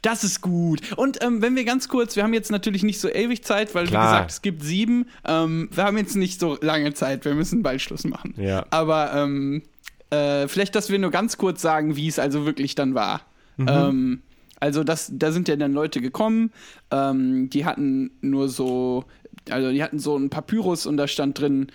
Das 0.00 0.24
ist 0.24 0.40
gut. 0.40 0.80
Und 0.96 1.22
ähm, 1.22 1.42
wenn 1.42 1.54
wir 1.54 1.64
ganz 1.64 1.88
kurz, 1.88 2.16
wir 2.16 2.22
haben 2.22 2.32
jetzt 2.32 2.50
natürlich 2.50 2.82
nicht 2.82 2.98
so 2.98 3.10
ewig 3.10 3.44
Zeit, 3.44 3.74
weil 3.74 3.86
Klar. 3.86 4.02
wie 4.02 4.06
gesagt, 4.06 4.30
es 4.30 4.40
gibt 4.40 4.62
sieben. 4.62 5.06
Ähm, 5.26 5.68
wir 5.70 5.84
haben 5.84 5.98
jetzt 5.98 6.16
nicht 6.16 6.40
so 6.40 6.56
lange 6.62 6.94
Zeit, 6.94 7.26
wir 7.26 7.34
müssen 7.34 7.62
bald 7.62 7.82
Schluss 7.82 8.04
machen. 8.04 8.32
Ja. 8.38 8.64
Aber 8.70 9.12
ähm, 9.14 9.62
äh, 10.08 10.48
vielleicht, 10.48 10.74
dass 10.74 10.88
wir 10.88 10.98
nur 10.98 11.10
ganz 11.10 11.36
kurz 11.36 11.60
sagen, 11.60 11.96
wie 11.96 12.08
es 12.08 12.18
also 12.18 12.46
wirklich 12.46 12.74
dann 12.74 12.94
war. 12.94 13.20
Mhm. 13.58 13.68
Ähm, 13.68 14.22
also 14.60 14.82
das, 14.82 15.10
da 15.12 15.30
sind 15.30 15.46
ja 15.48 15.56
dann 15.56 15.74
Leute 15.74 16.00
gekommen, 16.00 16.52
ähm, 16.90 17.50
die 17.50 17.66
hatten 17.66 18.12
nur 18.22 18.48
so, 18.48 19.04
also 19.50 19.70
die 19.70 19.82
hatten 19.82 19.98
so 19.98 20.16
ein 20.16 20.30
Papyrus 20.30 20.86
und 20.86 20.96
da 20.96 21.06
stand 21.06 21.38
drin, 21.38 21.66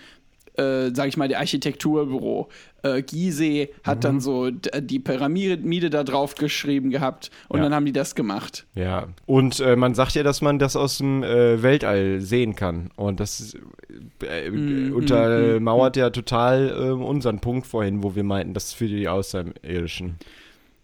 äh, 0.56 0.90
sag 0.94 1.08
ich 1.08 1.16
mal, 1.16 1.28
der 1.28 1.38
Architekturbüro. 1.38 2.48
Äh, 2.82 3.02
Gizeh 3.02 3.70
hat 3.84 3.98
Mhm. 3.98 4.00
dann 4.02 4.20
so 4.20 4.50
d- 4.50 4.80
die 4.80 4.98
Pyramide 4.98 5.88
da 5.90 6.02
drauf 6.04 6.34
geschrieben 6.34 6.90
gehabt 6.90 7.30
und 7.48 7.58
Ja. 7.58 7.64
dann 7.64 7.74
haben 7.74 7.86
die 7.86 7.92
das 7.92 8.14
gemacht. 8.14 8.66
Ja, 8.74 9.08
und 9.26 9.60
äh, 9.60 9.76
man 9.76 9.94
sagt 9.94 10.14
ja, 10.14 10.22
dass 10.22 10.40
man 10.42 10.58
das 10.58 10.74
aus 10.76 10.98
dem 10.98 11.22
äh, 11.22 11.62
Weltall 11.62 12.20
sehen 12.20 12.54
kann. 12.56 12.90
Und 12.96 13.20
das 13.20 13.40
ist, 13.40 13.56
äh, 14.22 14.50
Mm, 14.50 14.92
untermauert 14.94 15.96
ja 15.96 16.10
total 16.10 16.68
äh, 16.70 16.90
unseren 16.90 17.40
Punkt 17.40 17.66
vorhin, 17.66 18.02
wo 18.02 18.14
wir 18.14 18.24
meinten, 18.24 18.52
das 18.52 18.64
ist 18.64 18.72
für 18.74 18.88
die 18.88 19.08
Außerirdischen. 19.08 20.16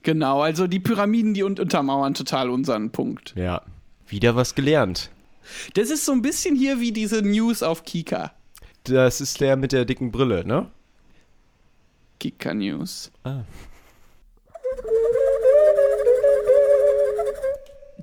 Genau, 0.05 0.41
also 0.41 0.67
die 0.67 0.81
Pyramiden, 0.81 1.35
die 1.35 1.43
un 1.43 1.59
untermauern 1.59 2.15
total 2.15 2.51
unseren 2.51 2.91
Punkt. 2.91 3.35
Ja. 3.37 3.63
Wieder 4.07 4.37
was 4.37 4.55
gelernt. 4.55 5.11
Das 5.75 5.91
ist 5.91 6.05
so 6.07 6.13
ein 6.13 6.23
bisschen 6.23 6.55
hier 6.55 6.81
wie 6.81 6.93
diese 6.93 7.23
News 7.23 7.63
auf 7.63 7.85
Kika. 7.85 8.33
Das 8.89 9.21
ist 9.21 9.41
der 9.41 9.57
mit 9.57 9.73
der 9.73 9.85
dicken 9.85 10.11
Brille, 10.11 10.47
ne? 10.47 10.71
Kika 12.19 12.55
News. 12.55 13.13
Ah. 13.25 13.43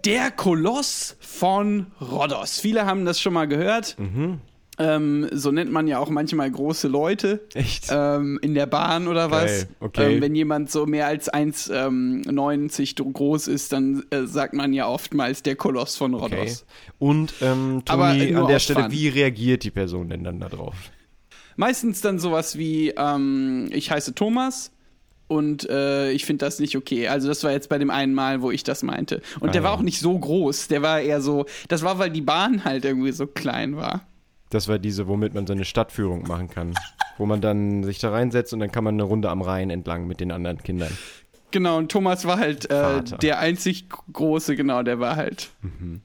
Der 0.06 0.32
Koloss 0.32 1.18
von 1.20 1.88
Rhodos. 2.00 2.60
Viele 2.60 2.86
haben 2.86 3.06
das 3.06 3.20
schon 3.20 3.34
mal 3.34 3.48
gehört. 3.48 3.98
Mhm. 3.98 4.40
Ähm, 4.78 5.28
so 5.32 5.52
nennt 5.52 5.72
man 5.72 5.88
ja 5.88 6.00
auch 6.00 6.10
manchmal 6.10 6.52
große 6.52 6.88
Leute. 6.88 7.42
Echt? 7.54 7.88
Ähm, 7.90 8.40
in 8.42 8.54
der 8.56 8.66
Bahn 8.66 9.08
oder 9.08 9.32
was. 9.32 9.46
Geil, 9.46 9.68
okay. 9.80 10.16
Ähm, 10.16 10.22
wenn 10.22 10.36
jemand 10.36 10.70
so 10.70 10.86
mehr 10.86 11.08
als 11.08 11.32
1,90 11.34 13.00
ähm, 13.02 13.14
groß 13.14 13.48
ist, 13.48 13.72
dann 13.72 14.04
äh, 14.10 14.24
sagt 14.26 14.54
man 14.54 14.74
ja 14.74 14.88
oftmals 14.88 15.44
der 15.44 15.56
Koloss 15.56 15.96
von 15.96 16.14
Okay. 16.16 16.36
Rhodos. 16.36 16.66
Und 17.00 17.34
ähm, 17.42 17.84
Aber 17.88 18.08
an 18.08 18.48
der 18.48 18.60
Stelle, 18.60 18.84
Fun. 18.84 18.92
wie 18.92 19.08
reagiert 19.08 19.64
die 19.64 19.72
Person 19.72 20.10
denn 20.10 20.24
dann 20.24 20.40
darauf? 20.40 20.76
Meistens 21.56 22.02
dann 22.02 22.20
sowas 22.20 22.58
wie, 22.58 22.90
ähm, 22.98 23.70
ich 23.72 23.92
heiße 23.92 24.14
Thomas 24.14 24.72
und 25.28 25.70
äh, 25.70 26.12
ich 26.12 26.26
finde 26.26 26.46
das 26.46 26.60
nicht 26.60 26.76
okay. 26.76 27.08
Also 27.08 27.30
das 27.30 27.44
war 27.46 27.52
jetzt 27.52 27.70
bei 27.70 27.78
dem 27.78 27.90
einen 27.90 28.14
Mal, 28.14 28.42
wo 28.42 28.52
ich 28.52 28.64
das 28.64 28.84
meinte. 28.84 29.22
Und 29.40 29.50
Ah, 29.50 29.52
der 29.54 29.64
war 29.64 29.72
auch 29.74 29.82
nicht 29.82 30.00
so 30.00 30.18
groß. 30.20 30.68
Der 30.68 30.82
war 30.82 31.00
eher 31.00 31.22
so, 31.22 31.46
das 31.70 31.82
war, 31.84 31.98
weil 31.98 32.10
die 32.10 32.22
Bahn 32.22 32.66
halt 32.66 32.84
irgendwie 32.84 33.14
so 33.14 33.26
klein 33.26 33.78
war. 33.78 34.06
Das 34.50 34.68
war 34.68 34.78
diese, 34.80 35.08
womit 35.08 35.34
man 35.34 35.48
so 35.48 35.54
eine 35.54 35.66
Stadtführung 35.66 36.24
machen 36.28 36.50
kann. 36.50 36.74
wo 37.18 37.26
man 37.26 37.40
dann 37.42 37.84
sich 37.84 38.00
da 38.00 38.10
reinsetzt 38.12 38.54
und 38.54 38.60
dann 38.60 38.72
kann 38.72 38.84
man 38.84 38.96
eine 38.96 39.04
Runde 39.04 39.30
am 39.30 39.42
Rhein 39.42 39.70
entlang 39.70 40.06
mit 40.06 40.20
den 40.20 40.32
anderen 40.32 40.62
Kindern. 40.62 40.92
Genau, 41.52 41.78
und 41.78 41.90
Thomas 41.90 42.26
war 42.26 42.38
halt 42.40 42.70
äh, 42.70 43.02
der 43.22 43.40
einzig 43.40 43.86
große, 44.12 44.56
genau, 44.58 44.84
der 44.84 45.00
war 45.00 45.16
halt 45.16 45.52
Mhm. 45.62 46.02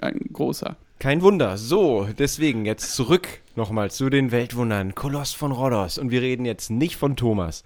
ein 0.00 0.20
großer. 0.32 0.76
Kein 1.00 1.22
Wunder. 1.22 1.56
So, 1.58 2.08
deswegen 2.18 2.64
jetzt 2.64 2.94
zurück 2.94 3.26
nochmal 3.56 3.90
zu 3.90 4.10
den 4.10 4.30
Weltwundern. 4.30 4.94
Koloss 4.94 5.32
von 5.32 5.52
Rhodos. 5.52 5.98
Und 5.98 6.10
wir 6.10 6.22
reden 6.22 6.44
jetzt 6.44 6.70
nicht 6.70 6.96
von 6.96 7.16
Thomas. 7.16 7.64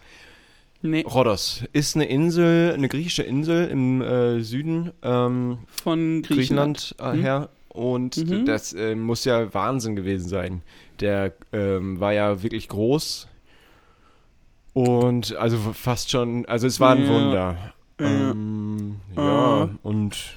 Nee, 0.83 1.03
Rhodos 1.03 1.65
ist 1.73 1.95
eine 1.97 2.07
Insel, 2.07 2.73
eine 2.75 2.89
griechische 2.89 3.23
Insel 3.23 3.69
im 3.69 4.03
äh, 4.03 4.41
Süden 4.43 4.91
ähm, 5.03 5.59
von 5.69 6.23
Griechenland. 6.23 6.95
Griechenland 6.99 7.19
äh, 7.19 7.23
her. 7.23 7.49
Und 7.73 8.19
Mhm. 8.19 8.45
das 8.45 8.75
äh, 8.75 8.95
muss 8.95 9.25
ja 9.25 9.53
Wahnsinn 9.55 9.97
gewesen 9.97 10.29
sein. 10.29 10.63
Der 11.01 11.33
ähm, 11.53 11.99
war 12.01 12.13
ja 12.13 12.43
wirklich 12.43 12.69
groß. 12.69 13.29
Und 14.75 15.35
also 15.37 15.57
fast 15.73 16.11
schon, 16.11 16.45
also 16.47 16.67
es 16.67 16.81
war 16.81 16.95
ein 16.95 17.05
Ja. 17.05 17.09
Wunder. 17.09 17.57
Ja. 18.01 18.07
Ähm, 18.31 18.97
ja, 19.17 19.65
Äh. 19.65 19.69
und 19.83 20.37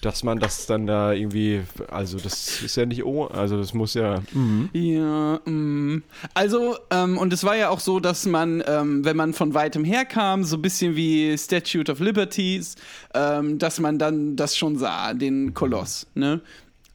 dass 0.00 0.22
man 0.22 0.38
das 0.38 0.66
dann 0.66 0.86
da 0.86 1.12
irgendwie, 1.12 1.62
also 1.88 2.18
das 2.18 2.62
ist 2.62 2.76
ja 2.76 2.86
nicht, 2.86 3.04
oh, 3.04 3.26
also 3.26 3.56
das 3.56 3.74
muss 3.74 3.94
ja, 3.94 4.22
mhm. 4.32 4.68
Ja, 4.72 5.40
mm. 5.44 6.02
also, 6.34 6.76
ähm, 6.90 7.18
und 7.18 7.32
es 7.32 7.44
war 7.44 7.56
ja 7.56 7.70
auch 7.70 7.80
so, 7.80 8.00
dass 8.00 8.26
man, 8.26 8.62
ähm, 8.66 9.04
wenn 9.04 9.16
man 9.16 9.32
von 9.32 9.54
weitem 9.54 9.84
her 9.84 10.04
kam, 10.04 10.44
so 10.44 10.56
ein 10.56 10.62
bisschen 10.62 10.96
wie 10.96 11.36
Statute 11.36 11.90
of 11.90 12.00
Liberties, 12.00 12.76
ähm, 13.14 13.58
dass 13.58 13.80
man 13.80 13.98
dann 13.98 14.36
das 14.36 14.56
schon 14.56 14.78
sah, 14.78 15.14
den 15.14 15.54
Koloss, 15.54 16.06
ne? 16.14 16.40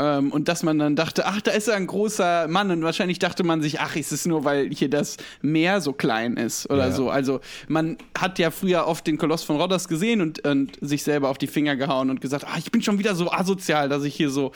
Ähm, 0.01 0.31
und 0.31 0.47
dass 0.47 0.63
man 0.63 0.79
dann 0.79 0.95
dachte, 0.95 1.27
ach, 1.27 1.41
da 1.41 1.51
ist 1.51 1.67
ja 1.67 1.75
ein 1.75 1.85
großer 1.85 2.47
Mann. 2.47 2.71
Und 2.71 2.81
wahrscheinlich 2.81 3.19
dachte 3.19 3.43
man 3.43 3.61
sich, 3.61 3.79
ach, 3.79 3.95
ist 3.95 4.11
es 4.11 4.25
nur, 4.25 4.43
weil 4.43 4.69
hier 4.73 4.89
das 4.89 5.17
Meer 5.43 5.79
so 5.79 5.93
klein 5.93 6.37
ist 6.37 6.67
oder 6.71 6.87
Ja. 6.87 6.91
so. 6.91 7.09
Also 7.11 7.39
man 7.67 7.97
hat 8.17 8.39
ja 8.39 8.49
früher 8.49 8.87
oft 8.87 9.05
den 9.05 9.17
Koloss 9.19 9.43
von 9.43 9.57
Rhodos 9.61 9.87
gesehen 9.87 10.21
und, 10.21 10.45
und 10.47 10.77
sich 10.81 11.03
selber 11.03 11.29
auf 11.29 11.37
die 11.37 11.47
Finger 11.47 11.75
gehauen 11.75 12.09
und 12.09 12.19
gesagt, 12.19 12.45
ah, 12.47 12.57
ich 12.57 12.71
bin 12.71 12.81
schon 12.81 12.97
wieder 12.97 13.13
so 13.13 13.31
asozial, 13.31 13.89
dass 13.89 14.03
ich 14.03 14.15
hier 14.15 14.31
so 14.31 14.51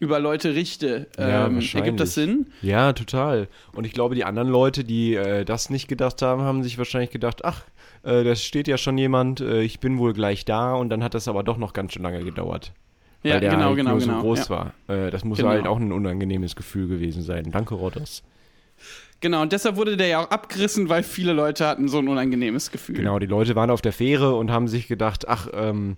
über 0.00 0.18
Leute 0.18 0.54
richte. 0.54 1.06
Ja, 1.18 1.46
ähm, 1.46 1.54
wahrscheinlich. 1.56 1.74
ergibt 1.74 2.00
das 2.00 2.14
Sinn? 2.14 2.46
Ja, 2.62 2.92
total. 2.92 3.48
Und 3.72 3.84
ich 3.86 3.92
glaube, 3.92 4.14
die 4.14 4.24
anderen 4.24 4.48
Leute, 4.48 4.82
die 4.84 5.14
äh, 5.14 5.44
das 5.44 5.70
nicht 5.70 5.88
gedacht 5.88 6.20
haben, 6.22 6.42
haben 6.42 6.62
sich 6.62 6.76
wahrscheinlich 6.78 7.10
gedacht, 7.10 7.44
ach, 7.44 7.62
äh, 8.02 8.24
da 8.24 8.34
steht 8.34 8.66
ja 8.66 8.76
schon 8.78 8.96
jemand, 8.98 9.40
äh, 9.40 9.62
ich 9.62 9.78
bin 9.80 9.98
wohl 9.98 10.12
gleich 10.14 10.44
da 10.44 10.74
und 10.74 10.88
dann 10.90 11.04
hat 11.04 11.14
das 11.14 11.28
aber 11.28 11.42
doch 11.42 11.58
noch 11.58 11.72
ganz 11.74 11.92
schön 11.92 12.02
lange 12.02 12.24
gedauert. 12.24 12.72
Ja, 13.22 13.34
weil 13.34 13.40
der 13.40 13.50
genau, 13.50 13.64
halt 13.66 13.76
genau, 13.76 13.90
nur 13.90 14.00
genau. 14.00 14.14
so 14.16 14.20
groß 14.20 14.38
ja. 14.38 14.50
war. 14.50 14.74
Äh, 14.88 15.10
das 15.10 15.24
muss 15.24 15.38
Genau. 15.38 15.50
halt 15.50 15.66
auch 15.66 15.78
ein 15.78 15.92
unangenehmes 15.92 16.56
Gefühl 16.56 16.88
gewesen 16.88 17.22
sein. 17.22 17.50
Danke, 17.52 17.74
Rodos. 17.74 18.22
Genau, 19.20 19.42
und 19.42 19.52
deshalb 19.52 19.76
wurde 19.76 19.98
der 19.98 20.06
ja 20.06 20.24
auch 20.24 20.30
abgerissen, 20.30 20.88
weil 20.88 21.02
viele 21.02 21.34
Leute 21.34 21.66
hatten 21.66 21.88
so 21.88 21.98
ein 21.98 22.08
unangenehmes 22.08 22.70
Gefühl. 22.70 22.96
Genau, 22.96 23.18
die 23.18 23.26
Leute 23.26 23.54
waren 23.54 23.70
auf 23.70 23.82
der 23.82 23.92
Fähre 23.92 24.34
und 24.34 24.50
haben 24.50 24.66
sich 24.66 24.88
gedacht, 24.88 25.28
ach, 25.28 25.48
ähm, 25.52 25.96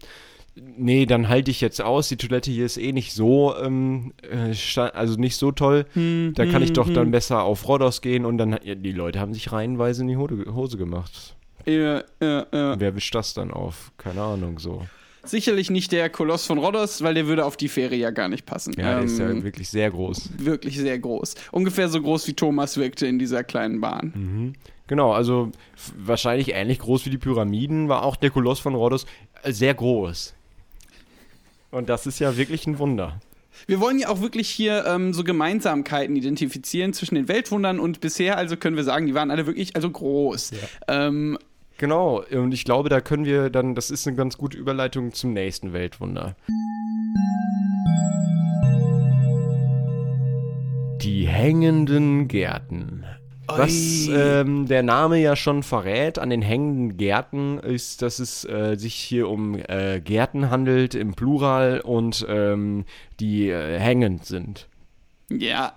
nee, 0.56 1.06
dann 1.06 1.28
halte 1.28 1.52
ich 1.52 1.60
jetzt 1.60 1.80
aus. 1.80 2.08
Die 2.08 2.16
Toilette 2.16 2.50
hier 2.50 2.66
ist 2.66 2.78
eh 2.78 2.90
nicht 2.90 3.12
so, 3.12 3.54
ähm, 3.56 4.12
äh, 4.28 4.80
also 4.80 5.14
nicht 5.14 5.36
so 5.36 5.52
toll. 5.52 5.86
Hm, 5.94 6.32
da 6.34 6.46
kann 6.46 6.62
ich 6.62 6.70
hm, 6.70 6.74
doch 6.74 6.88
hm. 6.88 6.94
dann 6.94 7.10
besser 7.12 7.44
auf 7.44 7.68
Rhodos 7.68 8.00
gehen 8.00 8.24
und 8.24 8.38
dann, 8.38 8.58
ja, 8.64 8.74
die 8.74 8.92
Leute 8.92 9.20
haben 9.20 9.34
sich 9.34 9.52
reihenweise 9.52 10.02
in 10.02 10.08
die 10.08 10.16
Hose, 10.16 10.76
gemacht. 10.76 11.36
Ja, 11.64 12.02
ja, 12.20 12.46
ja. 12.52 12.80
Wer 12.80 12.96
wischt 12.96 13.14
das 13.14 13.34
dann 13.34 13.52
auf? 13.52 13.92
Keine 13.98 14.20
Ahnung, 14.20 14.58
so. 14.58 14.82
Sicherlich 15.24 15.70
nicht 15.70 15.92
der 15.92 16.10
Koloss 16.10 16.46
von 16.46 16.58
Rhodos, 16.58 17.02
weil 17.02 17.14
der 17.14 17.26
würde 17.28 17.44
auf 17.44 17.56
die 17.56 17.68
Fähre 17.68 17.94
ja 17.94 18.10
gar 18.10 18.28
nicht 18.28 18.44
passen. 18.44 18.74
Ja, 18.76 18.96
der 18.96 19.04
ist 19.04 19.18
ja 19.18 19.30
Ähm, 19.30 19.44
wirklich 19.44 19.68
sehr 19.68 19.90
groß. 19.90 20.30
wirklich 20.38 20.76
sehr 20.78 20.98
groß. 20.98 21.34
Ungefähr 21.52 21.88
so 21.88 22.00
groß 22.02 22.26
wie 22.26 22.34
Thomas 22.34 22.76
wirkte 22.76 23.06
in 23.06 23.18
dieser 23.20 23.44
kleinen 23.44 23.80
Bahn. 23.80 24.54
Genau, 24.88 25.12
also 25.12 25.52
wahrscheinlich 25.96 26.52
ähnlich 26.54 26.80
groß 26.80 27.06
wie 27.06 27.10
die 27.10 27.18
Pyramiden 27.18 27.88
war 27.88 28.02
auch 28.02 28.16
der 28.16 28.30
Koloss 28.30 28.58
von 28.58 28.74
Rhodos 28.74 29.06
sehr 29.44 29.74
groß. 29.74 30.34
Und 31.70 31.88
das 31.88 32.06
ist 32.06 32.18
ja 32.18 32.36
wirklich 32.36 32.66
ein 32.66 32.78
Wunder. 32.78 33.20
Wir 33.66 33.80
wollen 33.80 33.98
ja 33.98 34.08
auch 34.08 34.20
wirklich 34.22 34.48
hier 34.48 34.84
ähm, 34.86 35.14
so 35.14 35.24
Gemeinsamkeiten 35.24 36.16
identifizieren 36.16 36.92
zwischen 36.94 37.14
den 37.14 37.28
Weltwundern 37.28 37.78
und 37.78 38.00
bisher, 38.00 38.36
also 38.38 38.56
können 38.56 38.76
wir 38.76 38.82
sagen, 38.84 39.06
die 39.06 39.14
waren 39.14 39.30
alle 39.30 39.46
wirklich 39.46 39.76
also 39.76 39.88
groß. 39.88 40.50
Ähm, 40.88 41.38
Genau, 41.82 42.22
und 42.30 42.54
ich 42.54 42.64
glaube, 42.64 42.88
da 42.90 43.00
können 43.00 43.24
wir 43.24 43.50
dann, 43.50 43.74
das 43.74 43.90
ist 43.90 44.06
eine 44.06 44.16
ganz 44.16 44.38
gute 44.38 44.56
Überleitung 44.56 45.12
zum 45.12 45.32
nächsten 45.32 45.72
Weltwunder. 45.72 46.36
Die 51.02 51.26
hängenden 51.26 52.28
Gärten. 52.28 53.02
Was 53.48 54.06
ähm, 54.06 54.68
der 54.68 54.84
Name 54.84 55.18
ja 55.18 55.34
schon 55.34 55.64
verrät 55.64 56.20
an 56.20 56.30
den 56.30 56.40
hängenden 56.40 56.98
Gärten, 56.98 57.58
ist, 57.58 58.00
dass 58.00 58.20
es 58.20 58.44
äh, 58.44 58.76
sich 58.76 58.94
hier 58.94 59.28
um 59.28 59.56
äh, 59.56 60.00
Gärten 60.00 60.50
handelt 60.50 60.94
im 60.94 61.14
Plural 61.14 61.80
und 61.80 62.24
ähm, 62.28 62.84
die 63.18 63.48
äh, 63.48 63.80
hängend 63.80 64.24
sind. 64.24 64.68
ja, 65.30 65.72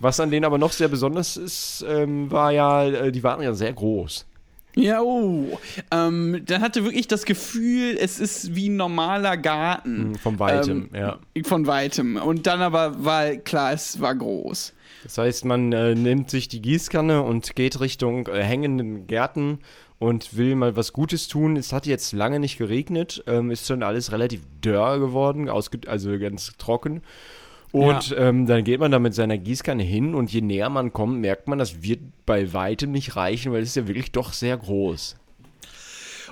Was 0.00 0.18
an 0.18 0.30
denen 0.30 0.46
aber 0.46 0.56
noch 0.56 0.72
sehr 0.72 0.88
besonders 0.88 1.36
ist, 1.36 1.84
ähm, 1.86 2.30
war 2.30 2.52
ja, 2.52 2.86
äh, 2.86 3.12
die 3.12 3.22
waren 3.22 3.42
ja 3.42 3.52
sehr 3.52 3.74
groß. 3.74 4.24
Ja, 4.74 5.02
oh. 5.02 5.58
Ähm, 5.90 6.42
dann 6.46 6.62
hatte 6.62 6.84
wirklich 6.84 7.08
das 7.08 7.24
Gefühl, 7.24 7.96
es 8.00 8.18
ist 8.18 8.54
wie 8.54 8.68
ein 8.68 8.76
normaler 8.76 9.36
Garten. 9.36 10.14
Von 10.16 10.38
weitem, 10.38 10.88
Ähm, 10.92 11.00
ja. 11.00 11.18
Von 11.44 11.66
weitem. 11.66 12.16
Und 12.16 12.46
dann 12.46 12.62
aber 12.62 13.04
war 13.04 13.36
klar, 13.36 13.72
es 13.72 14.00
war 14.00 14.14
groß. 14.14 14.72
Das 15.02 15.18
heißt, 15.18 15.44
man 15.44 15.72
äh, 15.72 15.94
nimmt 15.94 16.30
sich 16.30 16.48
die 16.48 16.62
Gießkanne 16.62 17.22
und 17.22 17.56
geht 17.56 17.80
Richtung 17.80 18.28
äh, 18.28 18.42
hängenden 18.42 19.06
Gärten 19.06 19.58
und 19.98 20.36
will 20.36 20.54
mal 20.56 20.74
was 20.74 20.92
Gutes 20.92 21.28
tun. 21.28 21.56
Es 21.56 21.72
hat 21.72 21.86
jetzt 21.86 22.12
lange 22.12 22.40
nicht 22.40 22.58
geregnet, 22.58 23.22
ähm, 23.26 23.50
ist 23.50 23.66
schon 23.66 23.82
alles 23.82 24.10
relativ 24.10 24.42
dörr 24.60 24.98
geworden, 24.98 25.48
also 25.48 26.18
ganz 26.18 26.52
trocken. 26.56 27.02
Und 27.72 28.14
ähm, 28.18 28.46
dann 28.46 28.64
geht 28.64 28.80
man 28.80 28.90
da 28.90 28.98
mit 28.98 29.14
seiner 29.14 29.38
Gießkanne 29.38 29.82
hin 29.82 30.14
und 30.14 30.30
je 30.30 30.42
näher 30.42 30.68
man 30.68 30.92
kommt, 30.92 31.20
merkt 31.20 31.48
man, 31.48 31.58
das 31.58 31.82
wird 31.82 32.00
bei 32.26 32.52
weitem 32.52 32.92
nicht 32.92 33.16
reichen, 33.16 33.50
weil 33.52 33.62
es 33.62 33.70
ist 33.70 33.76
ja 33.76 33.88
wirklich 33.88 34.12
doch 34.12 34.32
sehr 34.32 34.56
groß. 34.58 35.16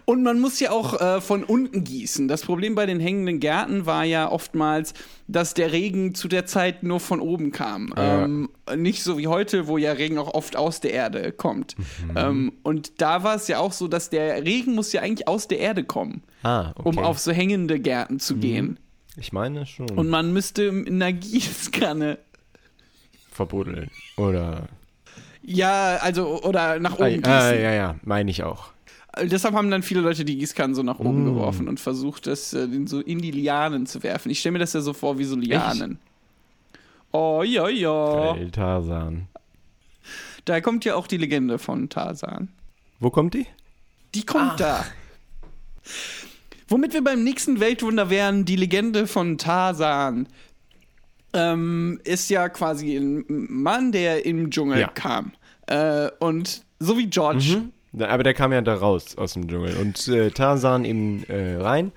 Und 0.04 0.22
man 0.22 0.40
muss 0.40 0.58
ja 0.60 0.70
auch 0.70 1.00
äh, 1.00 1.20
von 1.20 1.44
unten 1.44 1.84
gießen. 1.84 2.26
Das 2.26 2.42
Problem 2.42 2.74
bei 2.74 2.86
den 2.86 3.00
hängenden 3.00 3.38
Gärten 3.38 3.86
war 3.86 4.04
ja 4.04 4.30
oftmals, 4.30 4.94
dass 5.28 5.54
der 5.54 5.72
Regen 5.72 6.14
zu 6.14 6.26
der 6.26 6.46
Zeit 6.46 6.82
nur 6.82 7.00
von 7.00 7.20
oben 7.20 7.52
kam. 7.52 7.92
Ja. 7.96 8.24
Ähm, 8.24 8.48
nicht 8.76 9.02
so 9.02 9.18
wie 9.18 9.26
heute, 9.28 9.66
wo 9.66 9.78
ja 9.78 9.92
Regen 9.92 10.18
auch 10.18 10.34
oft 10.34 10.56
aus 10.56 10.80
der 10.80 10.92
Erde 10.92 11.32
kommt. 11.32 11.76
Ähm, 12.16 12.52
und 12.62 13.00
da 13.00 13.22
war 13.22 13.36
es 13.36 13.46
ja 13.48 13.58
auch 13.58 13.72
so, 13.72 13.88
dass 13.88 14.10
der 14.10 14.44
Regen 14.44 14.74
muss 14.74 14.92
ja 14.92 15.02
eigentlich 15.02 15.28
aus 15.28 15.48
der 15.48 15.60
Erde 15.60 15.84
kommen, 15.84 16.22
Ah, 16.42 16.72
okay. 16.76 16.88
um 16.88 16.98
auf 16.98 17.18
so 17.18 17.30
hängende 17.32 17.78
Gärten 17.78 18.18
zu 18.20 18.36
gehen. 18.36 18.78
Ich 19.20 19.32
meine 19.32 19.66
schon. 19.66 19.90
Und 19.90 20.08
man 20.08 20.32
müsste 20.32 20.64
in 20.64 20.86
einer 21.02 21.12
Gießkanne. 21.12 22.18
verbuddeln. 23.32 23.90
Oder. 24.16 24.68
Ja, 25.42 25.96
also, 26.02 26.42
oder 26.42 26.78
nach 26.78 26.92
Ah, 26.98 27.04
oben 27.06 27.22
gießen. 27.22 27.30
ah, 27.32 27.52
ja, 27.54 27.72
ja, 27.72 27.96
meine 28.02 28.30
ich 28.30 28.42
auch. 28.42 28.70
Deshalb 29.22 29.54
haben 29.54 29.70
dann 29.70 29.82
viele 29.82 30.00
Leute 30.02 30.24
die 30.24 30.36
Gießkannen 30.36 30.74
so 30.74 30.82
nach 30.82 30.98
oben 31.00 31.22
Mm. 31.22 31.26
geworfen 31.26 31.68
und 31.68 31.80
versucht, 31.80 32.26
das 32.26 32.52
äh, 32.52 32.62
in 32.64 32.86
so 32.86 33.00
in 33.00 33.18
die 33.20 33.30
Lianen 33.32 33.86
zu 33.86 34.02
werfen. 34.02 34.30
Ich 34.30 34.40
stelle 34.40 34.52
mir 34.52 34.58
das 34.60 34.72
ja 34.72 34.80
so 34.82 34.92
vor 34.92 35.18
wie 35.18 35.24
so 35.24 35.36
Lianen. 35.36 35.98
Oh, 37.12 37.42
ja, 37.44 37.68
ja. 37.68 38.34
Geil, 38.34 38.50
Tarzan. 38.52 39.26
Da 40.44 40.60
kommt 40.60 40.84
ja 40.84 40.94
auch 40.94 41.06
die 41.08 41.16
Legende 41.16 41.58
von 41.58 41.88
Tarzan. 41.88 42.48
Wo 43.00 43.10
kommt 43.10 43.34
die? 43.34 43.46
Die 44.14 44.24
kommt 44.24 44.60
da. 44.60 44.84
Womit 46.70 46.92
wir 46.94 47.02
beim 47.02 47.24
nächsten 47.24 47.58
Weltwunder 47.60 48.10
wären, 48.10 48.44
die 48.44 48.54
Legende 48.56 49.06
von 49.08 49.38
Tarzan. 49.38 50.28
Ähm, 51.32 52.00
ist 52.04 52.28
ja 52.30 52.48
quasi 52.48 52.96
ein 52.96 53.24
Mann, 53.28 53.92
der 53.92 54.24
im 54.24 54.50
Dschungel 54.50 54.80
Ja. 54.80 54.88
kam. 54.88 55.32
Äh, 55.66 56.08
und 56.18 56.62
so 56.80 56.96
wie 56.98 57.06
George. 57.06 57.62
Da- 57.92 58.08
Aber 58.08 58.22
der 58.24 58.34
kam 58.34 58.52
ja 58.52 58.60
da 58.62 58.74
raus 58.74 59.16
aus 59.16 59.34
dem 59.34 59.48
Dschungel 59.48 59.76
und 59.76 60.08
äh, 60.08 60.30
Tarzan 60.30 60.84
eben 60.84 61.24
äh, 61.28 61.56
rein. 61.56 61.92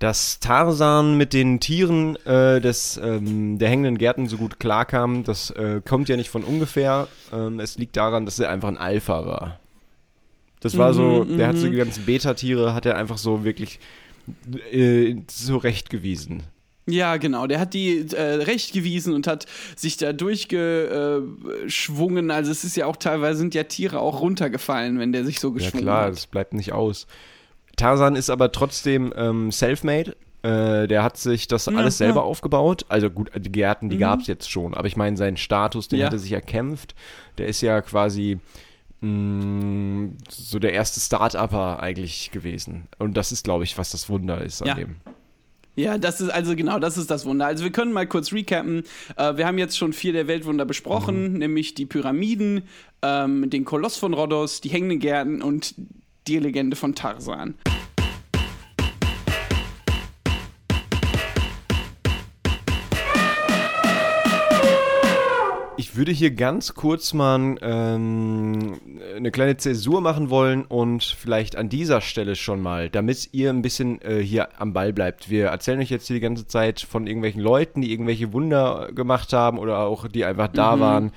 Dass 0.00 0.40
Tarzan 0.40 1.18
mit 1.18 1.34
den 1.34 1.60
Tieren 1.60 2.16
äh, 2.24 2.60
des, 2.62 2.98
ähm, 3.02 3.58
der 3.58 3.68
hängenden 3.68 3.98
Gärten 3.98 4.26
so 4.26 4.38
gut 4.38 4.58
klarkam, 4.58 5.24
das 5.24 5.50
äh, 5.50 5.82
kommt 5.86 6.08
ja 6.08 6.16
nicht 6.16 6.30
von 6.30 6.44
ungefähr. 6.44 7.08
Ähm, 7.32 7.60
es 7.60 7.76
liegt 7.76 7.96
daran, 7.96 8.24
dass 8.24 8.38
er 8.38 8.48
einfach 8.50 8.68
ein 8.68 8.78
Alpha 8.78 9.26
war. 9.26 9.60
Das 10.60 10.76
war 10.76 10.94
so, 10.94 11.24
der 11.24 11.48
hat 11.48 11.56
so 11.56 11.68
die 11.68 11.76
ganzen 11.76 12.04
Beta-Tiere, 12.04 12.74
hat 12.74 12.86
er 12.86 12.96
einfach 12.96 13.18
so 13.18 13.44
wirklich 13.44 13.80
äh, 14.70 15.16
zurechtgewiesen. 15.26 16.42
Ja, 16.86 17.16
genau. 17.18 17.46
Der 17.46 17.60
hat 17.60 17.74
die 17.74 18.06
äh, 18.12 18.20
recht 18.22 18.72
gewiesen 18.72 19.14
und 19.14 19.26
hat 19.26 19.46
sich 19.76 19.96
da 19.96 20.12
durchgeschwungen. 20.12 22.30
Also 22.30 22.50
es 22.50 22.64
ist 22.64 22.76
ja 22.76 22.86
auch 22.86 22.96
teilweise 22.96 23.38
sind 23.38 23.54
ja 23.54 23.64
Tiere 23.64 24.00
auch 24.00 24.20
runtergefallen, 24.20 24.98
wenn 24.98 25.12
der 25.12 25.24
sich 25.24 25.40
so 25.40 25.48
Ja 25.48 25.54
geschwungen 25.54 25.84
klar, 25.84 26.04
hat. 26.06 26.12
das 26.12 26.26
bleibt 26.26 26.52
nicht 26.54 26.72
aus. 26.72 27.06
Tarzan 27.76 28.16
ist 28.16 28.30
aber 28.30 28.50
trotzdem 28.52 29.12
ähm, 29.16 29.52
self-made. 29.52 30.16
Äh, 30.42 30.88
der 30.88 31.02
hat 31.02 31.18
sich 31.18 31.48
das 31.48 31.68
alles 31.68 31.98
ja. 31.98 32.06
selber 32.06 32.24
aufgebaut. 32.24 32.86
Also 32.88 33.10
gut, 33.10 33.30
die 33.36 33.52
Gärten, 33.52 33.90
die 33.90 33.98
gab 33.98 34.20
es 34.20 34.26
jetzt 34.26 34.50
schon. 34.50 34.72
Aber 34.74 34.88
ich 34.88 34.96
meine, 34.96 35.16
seinen 35.16 35.36
Status, 35.36 35.88
den 35.88 36.00
Ja. 36.00 36.06
hat 36.06 36.14
er 36.14 36.18
sich 36.18 36.32
erkämpft. 36.32 36.94
Der 37.38 37.46
ist 37.46 37.60
ja 37.60 37.80
quasi 37.82 38.38
mh, 39.00 40.10
so 40.28 40.58
der 40.58 40.72
erste 40.72 41.00
Start-Upper 41.00 41.80
eigentlich 41.82 42.30
gewesen. 42.30 42.88
Und 42.98 43.16
das 43.16 43.32
ist, 43.32 43.44
glaube 43.44 43.64
ich, 43.64 43.76
was 43.78 43.90
das 43.90 44.08
Wunder 44.08 44.40
ist 44.42 44.62
an 44.62 44.68
Ja. 44.68 44.74
dem. 44.74 44.96
Ja, 45.76 45.96
das 45.98 46.20
ist 46.20 46.30
also 46.30 46.56
genau, 46.56 46.78
das 46.78 46.98
ist 46.98 47.10
das 47.10 47.24
Wunder. 47.24 47.46
Also 47.46 47.64
wir 47.64 47.70
können 47.70 47.92
mal 47.92 48.06
kurz 48.06 48.32
recappen. 48.32 48.82
Äh, 49.16 49.36
wir 49.36 49.46
haben 49.46 49.56
jetzt 49.56 49.78
schon 49.78 49.92
vier 49.92 50.12
der 50.12 50.26
Weltwunder 50.26 50.64
besprochen, 50.66 51.34
nämlich 51.34 51.74
die 51.74 51.86
Pyramiden, 51.86 52.64
ähm, 53.02 53.48
den 53.48 53.64
Koloss 53.64 53.96
von 53.96 54.12
Rhodos, 54.12 54.60
die 54.60 54.68
hängenden 54.68 54.98
Gärten 54.98 55.40
und 55.42 55.74
die 56.26 56.38
Legende 56.38 56.76
von 56.76 56.94
Tarzan. 56.94 57.54
Ich 65.90 65.96
würde 65.96 66.12
hier 66.12 66.30
ganz 66.30 66.74
kurz 66.74 67.12
mal 67.14 67.56
ähm, 67.62 68.80
eine 69.16 69.32
kleine 69.32 69.56
Zäsur 69.56 70.00
machen 70.00 70.30
wollen 70.30 70.64
und 70.64 71.02
vielleicht 71.02 71.56
an 71.56 71.68
dieser 71.68 72.00
Stelle 72.00 72.36
schon 72.36 72.62
mal, 72.62 72.88
damit 72.88 73.30
ihr 73.32 73.50
ein 73.50 73.60
bisschen 73.60 74.00
äh, 74.02 74.22
hier 74.22 74.60
am 74.60 74.72
Ball 74.72 74.92
bleibt. 74.92 75.30
Wir 75.30 75.46
erzählen 75.46 75.80
euch 75.80 75.90
jetzt 75.90 76.06
hier 76.06 76.14
die 76.14 76.20
ganze 76.20 76.46
Zeit 76.46 76.78
von 76.78 77.08
irgendwelchen 77.08 77.42
Leuten, 77.42 77.80
die 77.80 77.90
irgendwelche 77.90 78.32
Wunder 78.32 78.90
gemacht 78.94 79.32
haben 79.32 79.58
oder 79.58 79.80
auch 79.80 80.06
die 80.06 80.24
einfach 80.24 80.46
da 80.46 80.78
waren. 80.78 81.10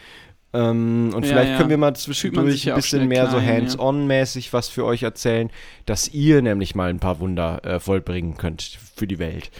Ähm, 0.53 1.12
und 1.13 1.22
Ja, 1.22 1.30
vielleicht 1.30 1.51
ja. 1.51 1.58
können 1.58 1.70
wir 1.70 1.77
mal 1.77 1.96
zwischendurch 1.96 2.68
ein 2.68 2.75
bisschen 2.75 3.08
mehr 3.08 3.27
so 3.27 3.38
klein, 3.38 3.48
ja. 3.48 3.53
hands-on-mäßig 3.53 4.53
was 4.53 4.70
für 4.70 4.86
euch 4.86 5.03
erzählen, 5.03 5.51
dass 5.86 6.08
ihr 6.08 6.42
nämlich 6.42 6.74
mal 6.74 6.89
ein 6.89 7.00
paar 7.00 7.20
Wunder 7.20 7.63
äh, 7.63 7.80
vollbringen 7.80 8.38
könnt 8.38 8.80
für 8.96 9.06
die 9.06 9.20
Welt. 9.20 9.51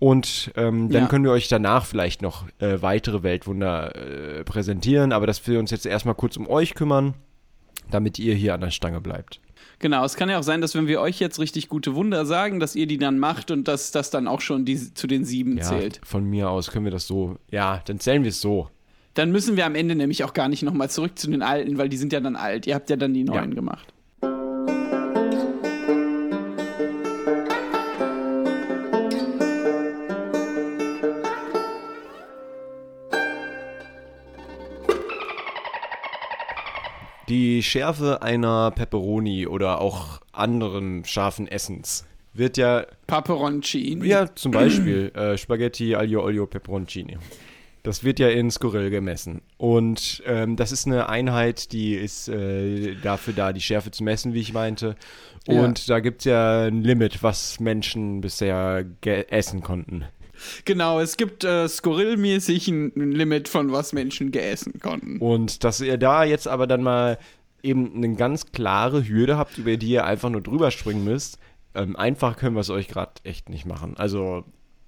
Und 0.00 0.50
ähm, 0.56 0.88
dann 0.88 1.02
Ja. 1.02 1.08
können 1.08 1.24
wir 1.24 1.30
euch 1.30 1.46
danach 1.48 1.84
vielleicht 1.86 2.22
noch 2.22 2.46
äh, 2.58 2.80
weitere 2.82 3.22
Weltwunder 3.22 3.94
äh, 3.94 4.44
präsentieren, 4.44 5.12
aber 5.12 5.26
dass 5.28 5.46
wir 5.46 5.58
uns 5.60 5.70
jetzt 5.70 5.84
erstmal 5.86 6.14
kurz 6.16 6.36
um 6.38 6.48
euch 6.48 6.74
kümmern, 6.74 7.14
damit 7.90 8.18
ihr 8.18 8.34
hier 8.34 8.54
an 8.54 8.62
der 8.62 8.70
Stange 8.70 9.00
bleibt. 9.00 9.40
Genau, 9.78 10.02
es 10.04 10.16
kann 10.16 10.28
ja 10.30 10.38
auch 10.38 10.42
sein, 10.42 10.60
dass 10.62 10.74
wenn 10.74 10.86
wir 10.86 11.00
euch 11.02 11.20
jetzt 11.20 11.38
richtig 11.38 11.68
gute 11.68 11.94
Wunder 11.94 12.24
sagen, 12.24 12.60
dass 12.60 12.74
ihr 12.76 12.86
die 12.86 12.96
dann 12.98 13.18
macht 13.18 13.50
und 13.50 13.68
dass 13.68 13.92
das 13.92 14.10
dann 14.10 14.26
auch 14.26 14.40
schon 14.40 14.64
die, 14.64 14.92
zu 14.94 15.06
den 15.06 15.24
sieben 15.24 15.58
Ja, 15.58 15.64
zählt. 15.64 16.00
von 16.02 16.24
mir 16.24 16.48
aus 16.50 16.70
können 16.70 16.84
wir 16.86 16.92
das 16.92 17.06
so. 17.06 17.36
Ja, 17.50 17.82
dann 17.86 18.00
zählen 18.00 18.22
wir 18.22 18.30
es 18.30 18.40
so. 18.40 18.68
Dann 19.14 19.32
müssen 19.32 19.56
wir 19.56 19.66
am 19.66 19.74
Ende 19.74 19.94
nämlich 19.96 20.24
auch 20.24 20.32
gar 20.32 20.48
nicht 20.48 20.62
nochmal 20.62 20.88
zurück 20.88 21.18
zu 21.18 21.30
den 21.30 21.42
alten, 21.42 21.76
weil 21.78 21.88
die 21.90 21.96
sind 21.98 22.12
ja 22.12 22.20
dann 22.20 22.36
alt. 22.36 22.66
Ihr 22.66 22.74
habt 22.74 22.88
ja 22.88 22.96
dann 22.96 23.12
die 23.12 23.24
neuen 23.24 23.50
Ja. 23.50 23.54
gemacht. 23.54 23.92
Die 37.30 37.62
Schärfe 37.62 38.22
einer 38.22 38.72
Pepperoni 38.72 39.46
oder 39.46 39.80
auch 39.80 40.20
anderen 40.32 41.04
scharfen 41.04 41.46
Essens 41.46 42.04
wird 42.34 42.56
ja, 42.56 42.84
Paperoncini. 43.06 44.04
ja 44.04 44.34
zum 44.34 44.50
Beispiel 44.50 45.12
äh, 45.14 45.38
Spaghetti 45.38 45.94
aglio 45.94 46.24
olio 46.24 46.48
peperoncini. 46.48 47.18
Das 47.84 48.02
wird 48.02 48.18
ja 48.18 48.28
in 48.30 48.50
Skurril 48.50 48.90
gemessen. 48.90 49.42
Und 49.58 50.24
ähm, 50.26 50.56
das 50.56 50.72
ist 50.72 50.88
eine 50.88 51.08
Einheit, 51.08 51.70
die 51.70 51.94
ist 51.94 52.28
äh, 52.28 52.96
dafür 52.96 53.32
da, 53.32 53.52
die 53.52 53.60
Schärfe 53.60 53.92
zu 53.92 54.02
messen, 54.02 54.34
wie 54.34 54.40
ich 54.40 54.52
meinte. 54.52 54.96
Und 55.46 55.88
da 55.88 56.00
gibt 56.00 56.22
es 56.22 56.24
ja 56.24 56.66
ein 56.66 56.82
Limit, 56.82 57.22
was 57.22 57.60
Menschen 57.60 58.22
bisher 58.22 58.84
essen 59.02 59.62
konnten. 59.62 60.04
Genau, 60.64 61.00
es 61.00 61.16
gibt 61.16 61.44
äh, 61.44 61.68
skurrilmäßig 61.68 62.68
ein 62.68 62.92
Limit 63.12 63.48
von 63.48 63.72
was 63.72 63.92
Menschen 63.92 64.30
geessen 64.30 64.80
konnten. 64.80 65.18
Und 65.18 65.64
dass 65.64 65.80
ihr 65.80 65.98
da 65.98 66.24
jetzt 66.24 66.48
aber 66.48 66.66
dann 66.66 66.82
mal 66.82 67.18
eben 67.62 67.94
eine 67.94 68.14
ganz 68.14 68.52
klare 68.52 69.06
Hürde 69.06 69.36
habt, 69.36 69.58
über 69.58 69.76
die 69.76 69.88
ihr 69.90 70.04
einfach 70.04 70.30
nur 70.30 70.40
drüber 70.40 70.70
springen 70.70 71.04
müsst. 71.04 71.38
Ähm, 71.74 71.96
einfach 71.96 72.36
können 72.36 72.56
wir 72.56 72.60
es 72.60 72.70
euch 72.70 72.88
gerade 72.88 73.12
echt 73.22 73.48
nicht 73.48 73.66
machen. 73.66 73.94
Also, 73.96 74.44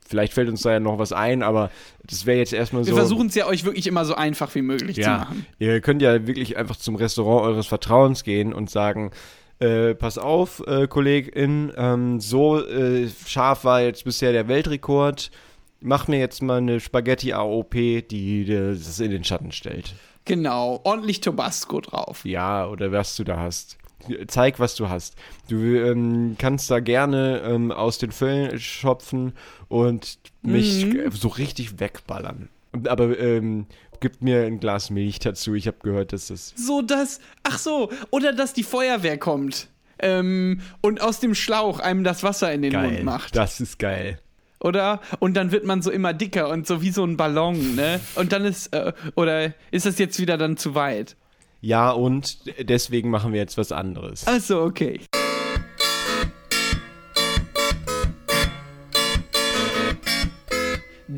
vielleicht 0.06 0.32
fällt 0.32 0.48
uns 0.48 0.62
da 0.62 0.72
ja 0.72 0.80
noch 0.80 0.98
was 0.98 1.12
ein, 1.12 1.42
aber 1.42 1.70
das 2.04 2.26
wäre 2.26 2.38
jetzt 2.38 2.52
erstmal 2.52 2.84
Wir 2.84 2.92
so. 2.92 2.96
versuchen 2.96 3.28
es 3.28 3.34
ja 3.34 3.46
euch 3.46 3.64
wirklich 3.64 3.86
immer 3.86 4.04
so 4.04 4.14
einfach 4.14 4.54
wie 4.54 4.62
möglich 4.62 4.96
zu 4.96 5.02
ja, 5.02 5.18
machen. 5.18 5.46
ihr 5.58 5.80
könnt 5.80 6.02
ja 6.02 6.26
wirklich 6.26 6.56
einfach 6.56 6.76
zum 6.76 6.96
Restaurant 6.96 7.46
eures 7.46 7.66
Vertrauens 7.66 8.24
gehen 8.24 8.52
und 8.52 8.68
sagen, 8.68 9.12
äh, 9.62 9.94
pass 9.94 10.18
auf, 10.18 10.62
äh, 10.66 10.86
Kollegin, 10.88 11.72
ähm, 11.76 12.20
so 12.20 12.64
äh, 12.66 13.08
scharf 13.26 13.64
war 13.64 13.80
jetzt 13.82 14.04
bisher 14.04 14.32
der 14.32 14.48
Weltrekord. 14.48 15.30
Mach 15.80 16.08
mir 16.08 16.18
jetzt 16.18 16.42
mal 16.42 16.58
eine 16.58 16.80
Spaghetti 16.80 17.32
AOP, 17.32 17.72
die 18.08 18.44
das 18.44 19.00
in 19.00 19.10
den 19.10 19.24
Schatten 19.24 19.52
stellt. 19.52 19.94
Genau, 20.24 20.80
ordentlich 20.84 21.20
Tabasco 21.20 21.80
drauf. 21.80 22.24
Ja, 22.24 22.66
oder 22.68 22.92
was 22.92 23.16
du 23.16 23.24
da 23.24 23.38
hast. 23.38 23.78
Zeig, 24.28 24.58
was 24.60 24.74
du 24.74 24.88
hast. 24.88 25.16
Du 25.48 25.56
ähm, 25.56 26.36
kannst 26.38 26.70
da 26.70 26.80
gerne 26.80 27.42
ähm, 27.44 27.70
aus 27.72 27.98
den 27.98 28.10
Füllen 28.12 28.58
schopfen 28.58 29.32
und 29.68 30.18
mich 30.42 30.86
Mhm. 30.86 31.00
äh, 31.00 31.10
so 31.12 31.28
richtig 31.28 31.78
wegballern. 31.80 32.48
Aber 32.88 33.18
ähm, 33.18 33.66
gib 34.02 34.20
mir 34.20 34.44
ein 34.44 34.60
Glas 34.60 34.90
Milch 34.90 35.20
dazu. 35.20 35.54
Ich 35.54 35.66
habe 35.66 35.78
gehört, 35.82 36.12
dass 36.12 36.26
das. 36.26 36.52
So 36.56 36.82
dass, 36.82 37.20
ach 37.44 37.58
so, 37.58 37.90
oder 38.10 38.34
dass 38.34 38.52
die 38.52 38.64
Feuerwehr 38.64 39.16
kommt 39.16 39.68
ähm, 39.98 40.60
und 40.82 41.00
aus 41.00 41.20
dem 41.20 41.34
Schlauch 41.34 41.78
einem 41.80 42.04
das 42.04 42.22
Wasser 42.22 42.52
in 42.52 42.60
den 42.60 42.78
Mund 42.78 43.04
macht. 43.04 43.34
Das 43.34 43.60
ist 43.60 43.78
geil. 43.78 44.18
oder? 44.60 45.00
Und 45.20 45.34
dann 45.34 45.52
wird 45.52 45.64
man 45.64 45.80
so 45.80 45.90
immer 45.90 46.12
dicker 46.12 46.48
und 46.50 46.66
so 46.66 46.82
wie 46.82 46.90
so 46.90 47.04
ein 47.04 47.16
Ballon, 47.16 47.74
ne? 47.76 48.00
Und 48.16 48.32
dann 48.32 48.44
ist, 48.44 48.74
äh, 48.74 48.92
oder 49.14 49.54
ist 49.70 49.86
das 49.86 49.98
jetzt 49.98 50.18
wieder 50.20 50.36
dann 50.36 50.56
zu 50.56 50.74
weit? 50.74 51.16
Ja, 51.60 51.90
und 51.92 52.38
deswegen 52.58 53.08
machen 53.08 53.32
wir 53.32 53.40
jetzt 53.40 53.56
was 53.56 53.70
anderes. 53.70 54.26
Also 54.26 54.62
okay. 54.62 55.00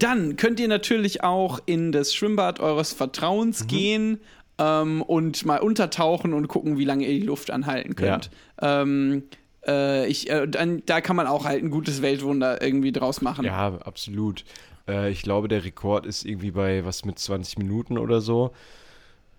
Dann 0.04 0.36
könnt 0.36 0.60
ihr 0.60 0.68
natürlich 0.68 1.24
auch 1.24 1.60
in 1.64 1.90
das 1.90 2.14
Schwimmbad 2.14 2.60
eures 2.60 2.92
Vertrauens 2.92 3.66
gehen 3.66 4.20
ähm, 4.58 5.00
und 5.00 5.46
mal 5.46 5.60
untertauchen 5.60 6.34
und 6.34 6.46
gucken, 6.46 6.76
wie 6.76 6.84
lange 6.84 7.06
ihr 7.06 7.18
die 7.18 7.26
Luft 7.26 7.50
anhalten 7.50 7.94
könnt. 7.94 8.30
Ähm, 8.60 9.22
äh, 9.66 10.06
ich, 10.06 10.28
äh, 10.28 10.46
dann, 10.46 10.82
da 10.84 11.00
kann 11.00 11.16
man 11.16 11.26
auch 11.26 11.46
halt 11.46 11.62
ein 11.62 11.70
gutes 11.70 12.02
Weltwunder 12.02 12.60
irgendwie 12.60 12.92
draus 12.92 13.22
machen. 13.22 13.46
Ja, 13.46 13.78
absolut. 13.78 14.44
Äh, 14.86 15.10
ich 15.10 15.22
glaube, 15.22 15.48
der 15.48 15.64
Rekord 15.64 16.04
ist 16.04 16.26
irgendwie 16.26 16.50
bei 16.50 16.84
was 16.84 17.06
mit 17.06 17.18
20 17.18 17.56
Minuten 17.56 17.96
oder 17.96 18.20
so. 18.20 18.52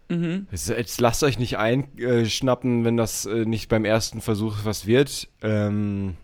Mhm. 0.09 0.47
Jetzt, 0.49 0.69
jetzt 0.69 0.99
lasst 0.99 1.21
euch 1.23 1.37
nicht 1.37 1.59
einschnappen, 1.59 2.85
wenn 2.85 2.97
das 2.97 3.27
äh, 3.27 3.45
nicht 3.45 3.69
beim 3.69 3.85
ersten 3.85 4.19
Versuch 4.19 4.57
was 4.63 4.87
wird. 4.87 5.27
Ähm, 5.43 6.15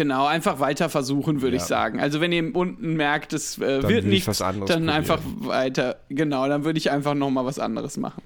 Genau, 0.00 0.24
einfach 0.26 0.60
weiter 0.60 0.88
versuchen, 0.88 1.42
würde 1.42 1.56
Ja. 1.56 1.62
ich 1.62 1.68
sagen. 1.68 2.00
Also 2.00 2.22
wenn 2.22 2.32
ihr 2.32 2.56
unten 2.56 2.94
merkt, 2.94 3.34
es 3.34 3.58
äh, 3.58 3.82
wird 3.86 4.06
nichts, 4.06 4.40
anderes 4.40 4.68
dann 4.68 4.78
probieren. 4.86 4.88
einfach 4.88 5.20
weiter. 5.40 5.96
Genau, 6.08 6.48
dann 6.48 6.64
würde 6.64 6.78
ich 6.78 6.90
einfach 6.90 7.12
noch 7.14 7.28
mal 7.30 7.44
was 7.44 7.58
anderes 7.58 7.98
machen. 7.98 8.22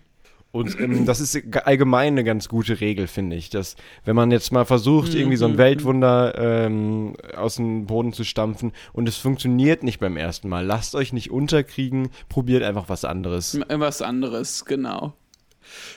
Und 0.52 0.78
ähm, 0.78 1.04
das 1.04 1.18
ist 1.18 1.32
ge- 1.32 1.62
allgemein 1.64 2.12
eine 2.12 2.22
ganz 2.22 2.48
gute 2.48 2.80
Regel, 2.80 3.08
finde 3.08 3.34
ich. 3.34 3.50
Dass, 3.50 3.74
wenn 4.04 4.14
man 4.14 4.30
jetzt 4.30 4.52
mal 4.52 4.64
versucht, 4.64 5.12
irgendwie 5.12 5.34
Mhm. 5.34 5.40
so 5.40 5.46
ein 5.46 5.58
Weltwunder 5.58 6.34
ähm, 6.38 7.16
aus 7.36 7.56
dem 7.56 7.86
Boden 7.86 8.12
zu 8.12 8.22
stampfen 8.22 8.70
und 8.92 9.08
es 9.08 9.16
funktioniert 9.16 9.82
nicht 9.82 9.98
beim 9.98 10.16
ersten 10.16 10.48
Mal, 10.48 10.64
lasst 10.64 10.94
euch 10.94 11.12
nicht 11.12 11.32
unterkriegen, 11.32 12.10
probiert 12.28 12.62
einfach 12.62 12.88
was 12.88 13.04
anderes. 13.04 13.54
M- 13.54 13.64
Was 13.80 14.00
anderes, 14.00 14.64
genau. 14.64 15.14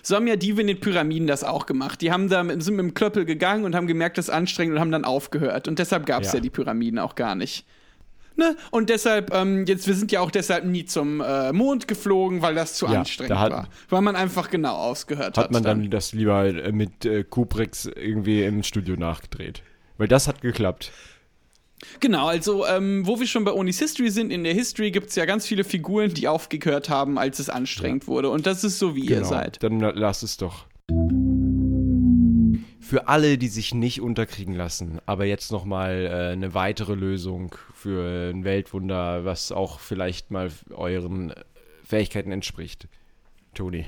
So 0.03 0.15
haben 0.15 0.27
ja 0.27 0.35
die 0.35 0.49
in 0.49 0.67
den 0.67 0.79
Pyramiden 0.79 1.27
das 1.27 1.43
auch 1.43 1.65
gemacht. 1.65 2.01
Die 2.01 2.11
haben 2.11 2.29
da 2.29 2.43
mit, 2.43 2.63
sind 2.63 2.75
mit 2.75 2.83
dem 2.83 2.93
Klöppel 2.93 3.25
gegangen 3.25 3.65
und 3.65 3.75
haben 3.75 3.87
gemerkt, 3.87 4.17
das 4.17 4.27
ist 4.29 4.33
anstrengend 4.33 4.75
und 4.75 4.79
haben 4.81 4.91
dann 4.91 5.05
aufgehört. 5.05 5.67
Und 5.67 5.79
deshalb 5.79 6.05
gab 6.05 6.21
es 6.23 6.29
ja. 6.29 6.35
Ja. 6.35 6.39
die 6.41 6.49
Pyramiden 6.49 6.99
auch 6.99 7.15
gar 7.15 7.35
nicht. 7.35 7.65
Ne? 8.35 8.55
Und 8.69 8.89
deshalb, 8.91 9.33
ähm, 9.33 9.65
jetzt, 9.65 9.87
wir 9.87 9.95
sind 9.95 10.11
ja 10.11 10.19
auch 10.19 10.29
deshalb 10.29 10.63
nie 10.63 10.85
zum 10.85 11.21
äh, 11.21 11.51
Mond 11.53 11.87
geflogen, 11.87 12.43
weil 12.43 12.53
das 12.53 12.75
zu 12.75 12.85
Ja, 12.85 12.99
anstrengend 12.99 13.31
da 13.31 13.39
hat- 13.39 13.51
war. 13.51 13.67
Weil 13.89 14.01
man 14.01 14.15
einfach 14.15 14.51
genau 14.51 14.75
ausgehört 14.75 15.37
hat. 15.37 15.45
Hat 15.45 15.51
man 15.51 15.63
dann 15.63 15.89
das 15.89 16.13
lieber 16.13 16.45
äh, 16.45 16.71
mit 16.71 17.03
äh, 17.03 17.23
Kubricks 17.23 17.85
irgendwie 17.85 18.43
im 18.43 18.61
Studio 18.61 18.95
nachgedreht. 18.95 19.63
Weil 19.97 20.07
das 20.07 20.27
hat 20.27 20.41
geklappt. 20.41 20.91
Genau, 21.99 22.27
also 22.27 22.65
ähm, 22.65 23.05
wo 23.05 23.19
wir 23.19 23.27
schon 23.27 23.43
bei 23.43 23.51
Onis 23.53 23.79
History 23.79 24.09
sind, 24.09 24.31
in 24.31 24.43
der 24.43 24.53
History 24.53 24.89
gibt 24.91 25.09
es 25.09 25.15
ja 25.15 25.25
ganz 25.25 25.45
viele 25.45 25.63
Figuren, 25.63 26.13
die 26.13 26.27
aufgehört 26.27 26.89
haben, 26.89 27.17
als 27.19 27.37
es 27.39 27.49
anstrengend 27.49 28.07
wurde. 28.07 28.29
Und 28.29 28.45
das 28.47 28.63
ist 28.63 28.79
so, 28.79 28.95
wie 28.95 29.05
ihr 29.05 29.23
seid. 29.25 29.61
Dann 29.61 29.79
la- 29.79 29.91
lasst 29.95 30.23
es 30.23 30.37
doch. 30.37 30.65
Für 32.79 33.07
alle, 33.09 33.37
die 33.37 33.49
sich 33.49 33.73
nicht 33.73 34.01
unterkriegen 34.01 34.55
lassen, 34.55 34.99
aber 35.05 35.25
jetzt 35.25 35.51
nochmal 35.51 36.05
äh, 36.05 36.31
eine 36.31 36.53
weitere 36.53 36.93
Lösung 36.95 37.53
für 37.73 38.31
ein 38.31 38.43
Weltwunder, 38.45 39.25
was 39.25 39.51
auch 39.51 39.79
vielleicht 39.79 40.31
mal 40.31 40.49
euren 40.71 41.31
äh, 41.31 41.35
Fähigkeiten 41.83 42.31
entspricht. 42.31 42.87
Toni. 43.53 43.85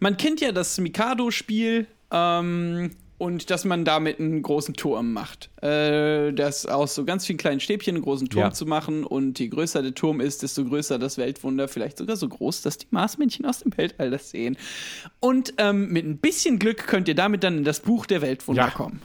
Man 0.00 0.16
kennt 0.16 0.40
ja 0.40 0.50
das 0.50 0.78
Mikado-Spiel 0.78 1.86
ähm, 2.10 2.90
und 3.20 3.50
dass 3.50 3.64
man 3.66 3.84
damit 3.84 4.18
einen 4.18 4.42
großen 4.42 4.74
Turm 4.74 5.12
macht. 5.12 5.50
Äh, 5.62 6.32
das 6.32 6.64
aus 6.64 6.94
so 6.94 7.04
ganz 7.04 7.26
vielen 7.26 7.36
kleinen 7.38 7.60
Stäbchen 7.60 7.94
einen 7.96 8.02
großen 8.02 8.28
Turm 8.30 8.44
Ja. 8.46 8.50
zu 8.50 8.64
machen 8.64 9.04
und 9.04 9.38
je 9.38 9.48
größer 9.48 9.82
der 9.82 9.94
Turm 9.94 10.20
ist, 10.20 10.42
desto 10.42 10.64
größer 10.64 10.98
das 10.98 11.18
Weltwunder, 11.18 11.68
vielleicht 11.68 11.98
sogar 11.98 12.16
so 12.16 12.28
groß, 12.28 12.62
dass 12.62 12.78
die 12.78 12.86
Marsmännchen 12.90 13.44
aus 13.44 13.60
dem 13.60 13.76
Weltall 13.76 14.10
das 14.10 14.30
sehen. 14.30 14.56
Und 15.20 15.52
ähm, 15.58 15.88
mit 15.92 16.06
ein 16.06 16.16
bisschen 16.16 16.58
Glück 16.58 16.86
könnt 16.86 17.08
ihr 17.08 17.14
damit 17.14 17.44
dann 17.44 17.58
in 17.58 17.64
das 17.64 17.80
Buch 17.80 18.06
der 18.06 18.22
Weltwunder 18.22 18.62
Ja. 18.64 18.70
kommen. 18.70 19.02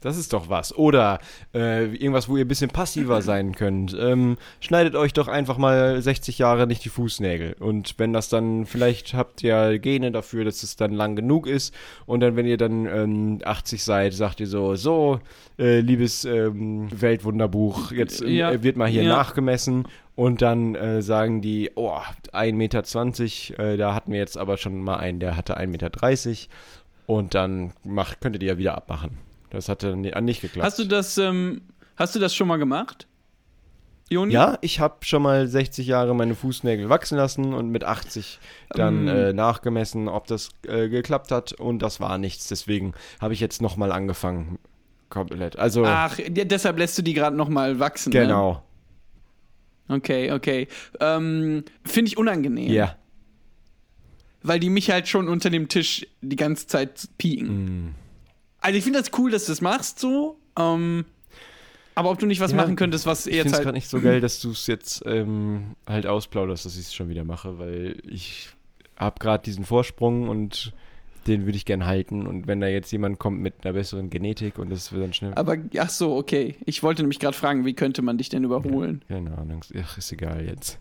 Das 0.00 0.16
ist 0.16 0.32
doch 0.32 0.48
was. 0.48 0.76
Oder 0.76 1.18
äh, 1.54 1.86
irgendwas, 1.86 2.28
wo 2.28 2.36
ihr 2.36 2.44
ein 2.44 2.48
bisschen 2.48 2.70
passiver 2.70 3.20
sein 3.20 3.54
könnt. 3.54 3.96
Ähm, 3.98 4.36
schneidet 4.60 4.94
euch 4.94 5.12
doch 5.12 5.26
einfach 5.26 5.58
mal 5.58 6.00
60 6.00 6.38
Jahre 6.38 6.66
nicht 6.68 6.84
die 6.84 6.88
Fußnägel. 6.88 7.56
Und 7.58 7.94
wenn 7.98 8.12
das 8.12 8.28
dann, 8.28 8.64
vielleicht 8.66 9.14
habt 9.14 9.42
ihr 9.42 9.78
Gene 9.80 10.12
dafür, 10.12 10.44
dass 10.44 10.62
es 10.62 10.76
dann 10.76 10.92
lang 10.92 11.16
genug 11.16 11.46
ist. 11.48 11.74
Und 12.06 12.20
dann, 12.20 12.36
wenn 12.36 12.46
ihr 12.46 12.56
dann 12.58 12.86
ähm, 12.86 13.38
80 13.44 13.82
seid, 13.82 14.14
sagt 14.14 14.38
ihr 14.40 14.46
so, 14.46 14.76
so, 14.76 15.18
äh, 15.58 15.80
liebes 15.80 16.24
ähm, 16.24 16.88
Weltwunderbuch, 16.92 17.90
jetzt 17.90 18.22
äh, 18.22 18.28
Ja. 18.28 18.62
wird 18.62 18.76
mal 18.76 18.88
hier 18.88 19.02
Ja. 19.02 19.16
nachgemessen. 19.16 19.86
Und 20.14 20.42
dann 20.42 20.74
äh, 20.74 21.00
sagen 21.02 21.40
die, 21.42 21.70
oh, 21.76 21.92
1,20 22.32 22.52
Meter, 22.52 23.64
äh, 23.72 23.76
da 23.76 23.94
hatten 23.94 24.12
wir 24.12 24.18
jetzt 24.18 24.36
aber 24.38 24.56
schon 24.58 24.80
mal 24.82 24.96
einen, 24.96 25.20
der 25.20 25.36
hatte 25.36 25.58
1,30 25.58 25.66
Meter. 25.68 25.90
Und 27.06 27.34
dann 27.34 27.72
macht, 27.84 28.20
könntet 28.20 28.42
ihr 28.42 28.50
ja 28.50 28.58
wieder 28.58 28.76
abmachen. 28.76 29.18
Das 29.50 29.68
hat 29.68 29.82
dann 29.82 30.00
ni- 30.02 30.12
nicht 30.20 30.40
geklappt. 30.42 30.64
Hast 30.66 30.78
du 30.78 30.84
das, 30.84 31.16
ähm, 31.18 31.62
hast 31.96 32.14
du 32.14 32.18
das 32.18 32.34
schon 32.34 32.48
mal 32.48 32.56
gemacht? 32.58 33.06
Joni? 34.10 34.32
Ja, 34.32 34.56
ich 34.62 34.80
habe 34.80 34.96
schon 35.04 35.22
mal 35.22 35.46
60 35.46 35.86
Jahre 35.86 36.14
meine 36.14 36.34
Fußnägel 36.34 36.88
wachsen 36.88 37.16
lassen 37.18 37.52
und 37.52 37.68
mit 37.70 37.84
80 37.84 38.38
dann 38.70 39.06
Ähm. 39.06 39.14
äh, 39.14 39.32
nachgemessen, 39.34 40.08
ob 40.08 40.26
das 40.26 40.48
äh, 40.66 40.88
geklappt 40.88 41.30
hat 41.30 41.52
und 41.52 41.80
das 41.80 42.00
war 42.00 42.16
nichts. 42.16 42.48
Deswegen 42.48 42.94
habe 43.20 43.34
ich 43.34 43.40
jetzt 43.40 43.60
nochmal 43.60 43.92
angefangen. 43.92 44.58
Komplett. 45.10 45.58
Also, 45.58 45.84
Ach, 45.86 46.18
deshalb 46.28 46.78
lässt 46.78 46.96
du 46.98 47.02
die 47.02 47.14
gerade 47.14 47.36
noch 47.36 47.48
mal 47.48 47.78
wachsen. 47.80 48.12
Ne? 48.12 48.20
genau. 48.20 48.62
Okay, 49.88 50.32
okay. 50.32 50.68
Ähm, 51.00 51.64
Finde 51.84 52.08
ich 52.10 52.18
unangenehm. 52.18 52.70
Ja. 52.70 52.96
Weil 54.42 54.60
die 54.60 54.68
mich 54.70 54.90
halt 54.90 55.08
schon 55.08 55.28
unter 55.28 55.48
dem 55.50 55.68
Tisch 55.68 56.06
die 56.20 56.36
ganze 56.36 56.66
Zeit 56.66 57.08
pieken. 57.18 57.94
Also 58.60 58.76
ich 58.78 58.84
finde 58.84 59.00
das 59.00 59.10
cool, 59.18 59.30
dass 59.30 59.46
du 59.46 59.52
das 59.52 59.60
machst 59.60 59.98
so. 59.98 60.38
Ähm, 60.58 61.04
aber 61.94 62.10
ob 62.10 62.18
du 62.18 62.26
nicht 62.26 62.40
was 62.40 62.50
Ja, 62.52 62.56
machen 62.56 62.76
könntest, 62.76 63.06
was 63.06 63.26
Ich 63.26 63.34
jetzt 63.34 63.42
finde 63.42 63.48
es 63.48 63.54
halt. 63.54 63.64
gerade 63.64 63.76
nicht 63.76 63.88
so 63.88 64.00
geil, 64.00 64.20
dass 64.20 64.40
du 64.40 64.50
es 64.50 64.66
jetzt 64.66 65.02
ähm, 65.06 65.74
halt 65.86 66.06
ausplauderst, 66.06 66.64
dass 66.64 66.74
ich 66.76 66.86
es 66.86 66.94
schon 66.94 67.08
wieder 67.08 67.24
mache, 67.24 67.58
weil 67.58 67.96
ich 68.08 68.50
habe 68.96 69.18
gerade 69.20 69.42
diesen 69.44 69.64
Vorsprung 69.64 70.28
und 70.28 70.72
den 71.26 71.44
würde 71.44 71.56
ich 71.56 71.64
gern 71.64 71.86
halten. 71.86 72.26
Und 72.26 72.46
wenn 72.46 72.60
da 72.60 72.68
jetzt 72.68 72.90
jemand 72.90 73.18
kommt 73.18 73.40
mit 73.40 73.54
einer 73.64 73.74
besseren 73.74 74.10
Genetik 74.10 74.58
und 74.58 74.70
das 74.70 74.92
wird 74.92 75.02
dann 75.04 75.12
schnell. 75.12 75.34
aber 75.34 75.56
ach 75.78 75.90
so, 75.90 76.16
okay. 76.16 76.56
Ich 76.64 76.82
wollte 76.82 77.02
nämlich 77.02 77.18
gerade 77.18 77.36
fragen, 77.36 77.64
wie 77.66 77.74
könnte 77.74 78.02
man 78.02 78.16
dich 78.18 78.28
denn 78.28 78.44
überholen? 78.44 79.02
Keine 79.08 79.36
Ahnung. 79.36 79.64
Ach, 79.80 79.98
ist 79.98 80.10
egal 80.12 80.44
jetzt. 80.46 80.78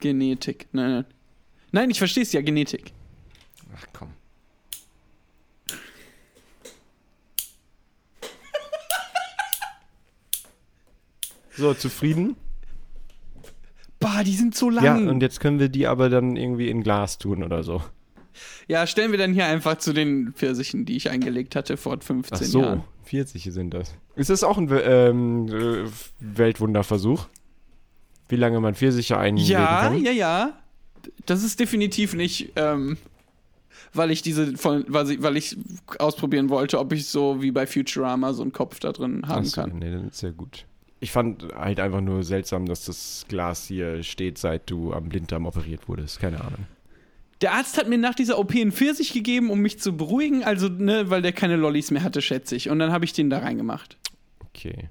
Genetik. 0.00 0.66
Nein, 0.72 0.90
nein. 0.90 1.04
Nein, 1.72 1.90
ich 1.90 1.98
verstehe 1.98 2.22
es 2.22 2.32
ja, 2.32 2.40
Genetik. 2.40 2.92
Ach 3.76 3.84
komm. 3.92 4.10
So, 11.56 11.74
zufrieden? 11.74 12.36
Bah, 13.98 14.22
die 14.24 14.34
sind 14.34 14.54
so 14.54 14.68
lang. 14.70 14.84
Ja, 14.84 14.96
und 15.10 15.20
jetzt 15.22 15.40
können 15.40 15.58
wir 15.58 15.68
die 15.68 15.86
aber 15.86 16.08
dann 16.10 16.36
irgendwie 16.36 16.68
in 16.68 16.82
Glas 16.82 17.18
tun 17.18 17.42
oder 17.42 17.62
so. 17.62 17.82
Ja, 18.68 18.86
stellen 18.86 19.10
wir 19.12 19.18
dann 19.18 19.32
hier 19.32 19.46
einfach 19.46 19.78
zu 19.78 19.94
den 19.94 20.32
Pfirsichen, 20.34 20.84
die 20.84 20.96
ich 20.96 21.08
eingelegt 21.10 21.56
hatte 21.56 21.76
vor 21.78 21.98
15 21.98 22.36
Ach 22.38 22.42
so, 22.42 22.60
Jahren. 22.60 22.84
40 23.04 23.44
sind 23.44 23.72
das. 23.72 23.94
Ist 24.16 24.28
das 24.28 24.44
auch 24.44 24.58
ein 24.58 24.68
We- 24.68 24.80
ähm, 24.82 25.48
äh, 25.48 25.88
Weltwunderversuch? 26.20 27.26
Wie 28.28 28.36
lange 28.36 28.60
man 28.60 28.74
Pfirsiche 28.74 29.16
einlegen 29.16 29.50
Ja, 29.50 29.82
kann? 29.88 30.02
ja, 30.04 30.10
ja. 30.10 30.52
Das 31.24 31.42
ist 31.44 31.60
definitiv 31.60 32.14
nicht, 32.14 32.52
ähm, 32.56 32.98
weil 33.94 34.10
ich 34.10 34.20
diese, 34.22 34.56
von, 34.56 34.84
weil, 34.88 35.10
ich, 35.12 35.22
weil 35.22 35.36
ich 35.36 35.56
ausprobieren 36.00 36.50
wollte, 36.50 36.78
ob 36.80 36.92
ich 36.92 37.06
so 37.06 37.40
wie 37.40 37.52
bei 37.52 37.66
Futurama 37.66 38.34
so 38.34 38.42
einen 38.42 38.52
Kopf 38.52 38.80
da 38.80 38.92
drin 38.92 39.22
haben 39.26 39.44
Ach 39.46 39.50
so, 39.50 39.60
kann. 39.62 39.78
nee, 39.78 39.90
dann 39.90 40.08
ist 40.08 40.22
ja 40.22 40.30
gut. 40.30 40.66
Ich 41.00 41.12
fand 41.12 41.54
halt 41.54 41.78
einfach 41.78 42.00
nur 42.00 42.22
seltsam, 42.22 42.66
dass 42.66 42.84
das 42.86 43.26
Glas 43.28 43.66
hier 43.66 44.02
steht, 44.02 44.38
seit 44.38 44.70
du 44.70 44.92
am 44.92 45.08
Blinddarm 45.08 45.46
operiert 45.46 45.88
wurdest. 45.88 46.20
Keine 46.20 46.40
Ahnung. 46.40 46.66
Der 47.42 47.52
Arzt 47.52 47.76
hat 47.76 47.88
mir 47.88 47.98
nach 47.98 48.14
dieser 48.14 48.38
OP 48.38 48.54
einen 48.54 48.72
Pfirsich 48.72 49.12
gegeben, 49.12 49.50
um 49.50 49.60
mich 49.60 49.78
zu 49.78 49.94
beruhigen, 49.94 50.42
also, 50.42 50.68
ne, 50.68 51.10
weil 51.10 51.20
der 51.20 51.32
keine 51.32 51.56
Lollis 51.56 51.90
mehr 51.90 52.02
hatte, 52.02 52.22
schätze 52.22 52.56
ich. 52.56 52.70
Und 52.70 52.78
dann 52.78 52.92
habe 52.92 53.04
ich 53.04 53.12
den 53.12 53.28
da 53.28 53.40
reingemacht. 53.40 53.98
Okay. 54.40 54.88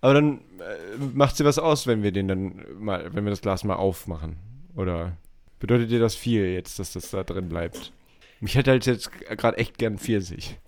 Aber 0.00 0.14
dann 0.14 0.38
äh, 0.60 1.02
macht 1.14 1.36
sie 1.36 1.44
was 1.44 1.58
aus, 1.58 1.86
wenn 1.86 2.02
wir 2.02 2.12
den 2.12 2.28
dann 2.28 2.64
mal, 2.78 3.12
wenn 3.12 3.24
wir 3.24 3.30
das 3.30 3.40
Glas 3.40 3.64
mal 3.64 3.74
aufmachen. 3.74 4.36
Oder 4.76 5.16
bedeutet 5.58 5.90
dir 5.90 5.98
das 5.98 6.14
viel 6.14 6.44
jetzt, 6.44 6.78
dass 6.78 6.92
das 6.92 7.10
da 7.10 7.24
drin 7.24 7.48
bleibt? 7.48 7.92
Mich 8.40 8.54
hätte 8.54 8.70
halt 8.70 8.86
jetzt 8.86 9.10
gerade 9.12 9.56
echt 9.56 9.78
gern 9.78 9.98
Pfirsich. 9.98 10.58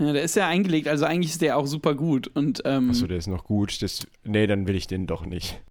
Ja, 0.00 0.14
der 0.14 0.22
ist 0.22 0.34
ja 0.34 0.48
eingelegt, 0.48 0.88
also 0.88 1.04
eigentlich 1.04 1.32
ist 1.32 1.42
der 1.42 1.58
auch 1.58 1.66
super 1.66 1.94
gut. 1.94 2.32
Ähm, 2.34 2.90
Achso, 2.90 3.06
der 3.06 3.18
ist 3.18 3.26
noch 3.26 3.44
gut. 3.44 3.82
Das, 3.82 4.06
nee, 4.24 4.46
dann 4.46 4.66
will 4.66 4.74
ich 4.74 4.86
den 4.86 5.06
doch 5.06 5.26
nicht. 5.26 5.62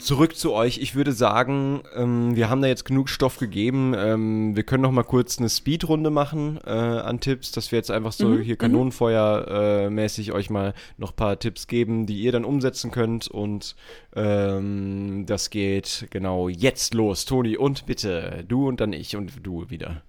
Zurück 0.00 0.34
zu 0.34 0.52
euch. 0.54 0.78
Ich 0.78 0.94
würde 0.94 1.12
sagen, 1.12 1.82
ähm, 1.94 2.34
wir 2.34 2.48
haben 2.48 2.62
da 2.62 2.68
jetzt 2.68 2.86
genug 2.86 3.10
Stoff 3.10 3.38
gegeben. 3.38 3.94
Ähm, 3.94 4.56
wir 4.56 4.62
können 4.62 4.82
noch 4.82 4.92
mal 4.92 5.02
kurz 5.02 5.38
eine 5.38 5.50
Speedrunde 5.50 6.08
machen 6.08 6.58
äh, 6.64 6.70
an 6.70 7.20
Tipps, 7.20 7.52
dass 7.52 7.70
wir 7.70 7.78
jetzt 7.78 7.90
einfach 7.90 8.12
so 8.12 8.28
Mhm, 8.28 8.40
hier 8.40 8.54
mhm. 8.54 8.58
Kanonenfeuer-mäßig 8.58 10.32
euch 10.32 10.48
mal 10.48 10.72
noch 10.96 11.12
ein 11.12 11.16
paar 11.16 11.38
Tipps 11.38 11.66
geben, 11.66 12.06
die 12.06 12.18
ihr 12.22 12.32
dann 12.32 12.46
umsetzen 12.46 12.90
könnt. 12.90 13.28
Und 13.28 13.76
ähm, 14.16 15.24
das 15.26 15.50
geht 15.50 16.06
genau 16.10 16.48
jetzt 16.48 16.94
los. 16.94 17.26
Toni, 17.26 17.58
und 17.58 17.84
bitte, 17.84 18.44
du 18.48 18.68
und 18.68 18.80
dann 18.80 18.94
ich 18.94 19.16
und 19.16 19.46
du 19.46 19.68
wieder. 19.68 20.02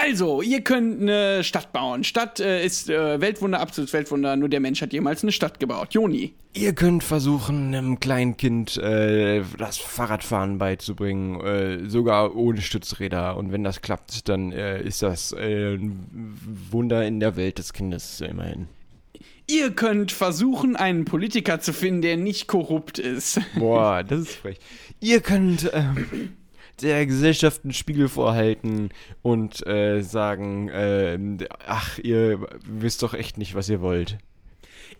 Also, 0.00 0.42
ihr 0.42 0.60
könnt 0.60 1.02
eine 1.02 1.42
Stadt 1.42 1.72
bauen. 1.72 2.04
Stadt 2.04 2.38
äh, 2.38 2.64
ist 2.64 2.88
äh, 2.88 3.20
Weltwunder, 3.20 3.58
absolutes 3.58 3.92
Weltwunder. 3.92 4.36
Nur 4.36 4.48
der 4.48 4.60
Mensch 4.60 4.80
hat 4.80 4.92
jemals 4.92 5.24
eine 5.24 5.32
Stadt 5.32 5.58
gebaut. 5.58 5.92
Joni. 5.92 6.34
Ihr 6.54 6.72
könnt 6.72 7.02
versuchen, 7.02 7.74
einem 7.74 7.98
kleinen 7.98 8.36
Kind 8.36 8.76
äh, 8.76 9.42
das 9.58 9.76
Fahrradfahren 9.78 10.58
beizubringen, 10.58 11.40
äh, 11.40 11.90
sogar 11.90 12.36
ohne 12.36 12.60
Stützräder. 12.60 13.36
Und 13.36 13.50
wenn 13.50 13.64
das 13.64 13.82
klappt, 13.82 14.28
dann 14.28 14.52
äh, 14.52 14.80
ist 14.80 15.02
das 15.02 15.32
äh, 15.32 15.74
ein 15.74 16.38
Wunder 16.70 17.04
in 17.04 17.18
der 17.18 17.34
Welt 17.34 17.58
des 17.58 17.72
Kindes 17.72 18.20
immerhin. 18.20 18.68
Ihr 19.48 19.72
könnt 19.72 20.12
versuchen, 20.12 20.76
einen 20.76 21.06
Politiker 21.06 21.58
zu 21.58 21.72
finden, 21.72 22.02
der 22.02 22.16
nicht 22.18 22.46
korrupt 22.46 23.00
ist. 23.00 23.40
Boah, 23.56 24.04
das 24.04 24.20
ist 24.20 24.34
frech. 24.36 24.58
Ihr 25.00 25.22
könnt 25.22 25.68
ähm, 25.72 26.36
der 26.82 27.06
Gesellschaft 27.06 27.64
einen 27.64 27.72
Spiegel 27.72 28.08
vorhalten 28.08 28.90
und 29.22 29.66
äh, 29.66 30.00
sagen, 30.02 30.70
ähm, 30.72 31.38
ach, 31.66 31.98
ihr 31.98 32.46
wisst 32.64 33.02
doch 33.02 33.14
echt 33.14 33.38
nicht, 33.38 33.54
was 33.54 33.68
ihr 33.68 33.80
wollt. 33.80 34.18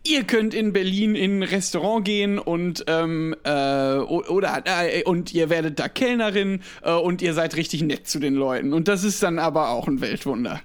Ihr 0.04 0.24
könnt 0.24 0.54
in 0.54 0.72
Berlin 0.72 1.14
in 1.14 1.40
ein 1.40 1.42
Restaurant 1.42 2.04
gehen 2.04 2.38
und 2.38 2.84
ähm, 2.86 3.34
äh, 3.44 3.96
oder 3.96 4.62
äh, 4.64 5.02
und 5.02 5.34
ihr 5.34 5.50
werdet 5.50 5.78
da 5.78 5.88
Kellnerin 5.88 6.60
äh, 6.82 6.92
und 6.92 7.20
ihr 7.20 7.34
seid 7.34 7.56
richtig 7.56 7.82
nett 7.82 8.06
zu 8.06 8.18
den 8.18 8.34
Leuten. 8.34 8.72
Und 8.72 8.88
das 8.88 9.04
ist 9.04 9.22
dann 9.22 9.38
aber 9.38 9.70
auch 9.70 9.88
ein 9.88 10.00
Weltwunder. 10.00 10.60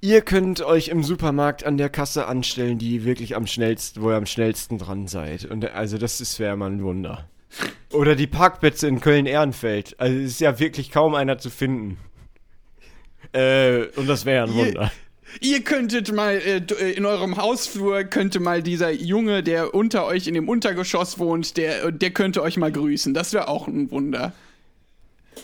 Ihr 0.00 0.20
könnt 0.20 0.60
euch 0.60 0.88
im 0.88 1.02
Supermarkt 1.02 1.64
an 1.64 1.78
der 1.78 1.88
Kasse 1.88 2.26
anstellen, 2.26 2.76
die 2.78 3.04
wirklich 3.04 3.36
am 3.36 3.46
schnellsten, 3.46 4.02
wo 4.02 4.10
ihr 4.10 4.16
am 4.16 4.26
schnellsten 4.26 4.76
dran 4.76 5.06
seid. 5.06 5.46
Und 5.46 5.70
also 5.70 5.96
das 5.96 6.20
ist 6.20 6.38
wäre 6.38 6.56
mal 6.56 6.70
ein 6.70 6.82
Wunder. 6.82 7.26
Oder 7.92 8.16
die 8.16 8.26
Parkplätze 8.26 8.88
in 8.88 9.00
Köln-Ehrenfeld. 9.00 9.94
Also 9.98 10.16
es 10.18 10.32
ist 10.32 10.40
ja 10.40 10.58
wirklich 10.58 10.90
kaum 10.90 11.14
einer 11.14 11.38
zu 11.38 11.50
finden. 11.50 11.98
Äh, 13.32 13.86
und 13.96 14.08
das 14.08 14.24
wäre 14.24 14.44
ein 14.46 14.54
Ihr- 14.56 14.66
Wunder. 14.66 14.92
Ihr 15.40 15.62
könntet 15.64 16.12
mal 16.12 16.34
äh, 16.34 16.58
äh, 16.58 16.92
in 16.92 17.06
eurem 17.06 17.36
Hausflur 17.36 18.04
könnte 18.04 18.38
mal 18.38 18.62
dieser 18.62 18.92
Junge, 18.92 19.42
der 19.42 19.74
unter 19.74 20.06
euch 20.06 20.28
in 20.28 20.34
dem 20.34 20.48
Untergeschoss 20.48 21.18
wohnt, 21.18 21.56
der 21.56 21.90
der 21.90 22.10
könnte 22.10 22.40
euch 22.40 22.56
mal 22.56 22.70
grüßen. 22.70 23.14
Das 23.14 23.32
wäre 23.32 23.48
auch 23.48 23.66
ein 23.66 23.90
Wunder. 23.90 24.32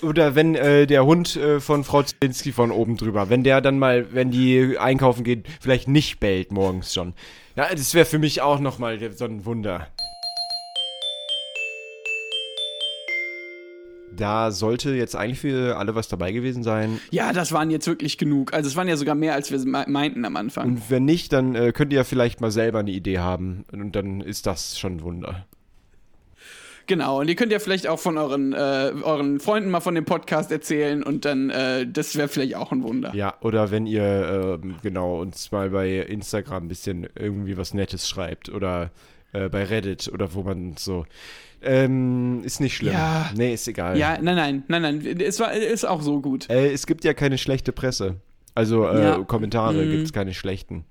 Oder 0.03 0.37
wenn 0.37 0.55
äh, 0.55 0.87
der 0.87 1.05
Hund 1.05 1.35
äh, 1.35 1.59
von 1.59 1.83
Frau 1.83 2.05
Zielinski 2.05 2.53
von 2.53 2.70
oben 2.70 2.96
drüber, 2.96 3.29
wenn 3.31 3.42
der 3.42 3.61
dann 3.61 3.81
mal, 3.81 4.14
wenn 4.14 4.31
die 4.31 4.79
einkaufen 4.79 5.25
geht, 5.25 5.46
vielleicht 5.61 5.88
nicht 5.88 6.20
bellt 6.20 6.53
morgens 6.53 6.94
schon. 6.94 7.12
Ja, 7.57 7.68
das 7.75 7.92
wäre 7.92 8.07
für 8.07 8.20
mich 8.20 8.40
auch 8.42 8.61
nochmal 8.61 8.99
so 9.12 9.25
ein 9.25 9.44
Wunder. 9.44 9.88
Da 14.16 14.51
sollte 14.51 14.90
jetzt 14.94 15.14
eigentlich 15.16 15.40
für 15.40 15.77
alle 15.77 15.94
was 15.94 16.09
dabei 16.09 16.33
gewesen 16.33 16.62
sein. 16.62 17.01
Ja, 17.11 17.33
das 17.33 17.53
waren 17.53 17.70
jetzt 17.70 17.87
wirklich 17.87 18.18
genug. 18.18 18.53
Also 18.53 18.68
es 18.68 18.77
waren 18.77 18.88
ja 18.88 18.96
sogar 18.96 19.14
mehr, 19.14 19.35
als 19.35 19.51
wir 19.51 19.59
me- 19.61 19.85
meinten 19.88 20.25
am 20.25 20.37
Anfang. 20.37 20.66
Und 20.68 20.90
wenn 20.90 21.05
nicht, 21.05 21.33
dann 21.33 21.55
äh, 21.55 21.73
könnt 21.73 21.92
ihr 21.92 21.99
ja 21.99 22.05
vielleicht 22.05 22.40
mal 22.40 22.51
selber 22.51 22.81
eine 22.81 22.90
Idee 22.90 23.18
haben. 23.18 23.64
Und 23.73 23.94
dann 23.94 24.20
ist 24.20 24.46
das 24.46 24.79
schon 24.79 24.96
ein 24.96 25.03
Wunder. 25.03 25.46
Genau, 26.87 27.20
und 27.20 27.29
ihr 27.29 27.37
könnt 27.37 27.53
ja 27.53 27.61
vielleicht 27.61 27.87
auch 27.87 28.01
von 28.01 28.18
euren, 28.18 28.53
äh, 28.53 28.57
euren 29.05 29.38
Freunden 29.38 29.70
mal 29.70 29.79
von 29.81 29.94
dem 29.94 30.05
Podcast 30.05 30.51
erzählen 30.51 31.05
und 31.05 31.25
dann, 31.25 31.49
äh, 31.51 31.87
das 31.87 32.16
wäre 32.16 32.27
vielleicht 32.27 32.57
auch 32.57 32.73
ein 32.73 32.83
Wunder. 32.83 33.14
Ja, 33.14 33.35
oder 33.42 33.70
wenn 33.70 33.87
ihr 33.87 34.59
ähm, 34.64 34.75
genau 34.83 35.20
uns 35.20 35.53
mal 35.53 35.70
bei 35.70 35.99
Instagram 35.99 36.64
ein 36.64 36.68
bisschen 36.68 37.07
irgendwie 37.14 37.57
was 37.57 37.75
Nettes 37.75 38.09
schreibt 38.09 38.49
oder 38.49 38.90
äh, 39.33 39.49
bei 39.49 39.62
Reddit 39.62 40.11
oder 40.12 40.35
wo 40.35 40.42
man 40.42 40.75
so. 40.77 41.07
Ähm, 41.62 42.42
ist 42.44 42.61
nicht 42.61 42.77
schlimm. 42.77 42.92
Ja. 42.94 43.31
Nee, 43.37 43.55
ist 43.55 43.68
egal. 43.68 43.99
Ja, 43.99 44.18
nein, 44.20 44.37
nein, 44.37 44.64
nein, 44.68 44.83
nein, 44.83 45.20
es 45.20 45.38
war, 45.40 45.53
ist 45.53 45.85
auch 45.85 46.01
so 46.03 46.20
gut. 46.20 46.49
Äh, 46.49 46.73
es 46.73 46.87
gibt 46.87 47.05
ja 47.05 47.12
keine 47.14 47.37
schlechte 47.38 47.73
Presse. 47.73 48.16
Also 48.55 48.87
äh, 48.88 49.03
Ja. 49.03 49.18
Kommentare 49.25 49.85
Mhm. 49.85 49.90
gibt 49.90 50.05
es 50.05 50.12
keine 50.12 50.35
schlechten. 50.35 50.85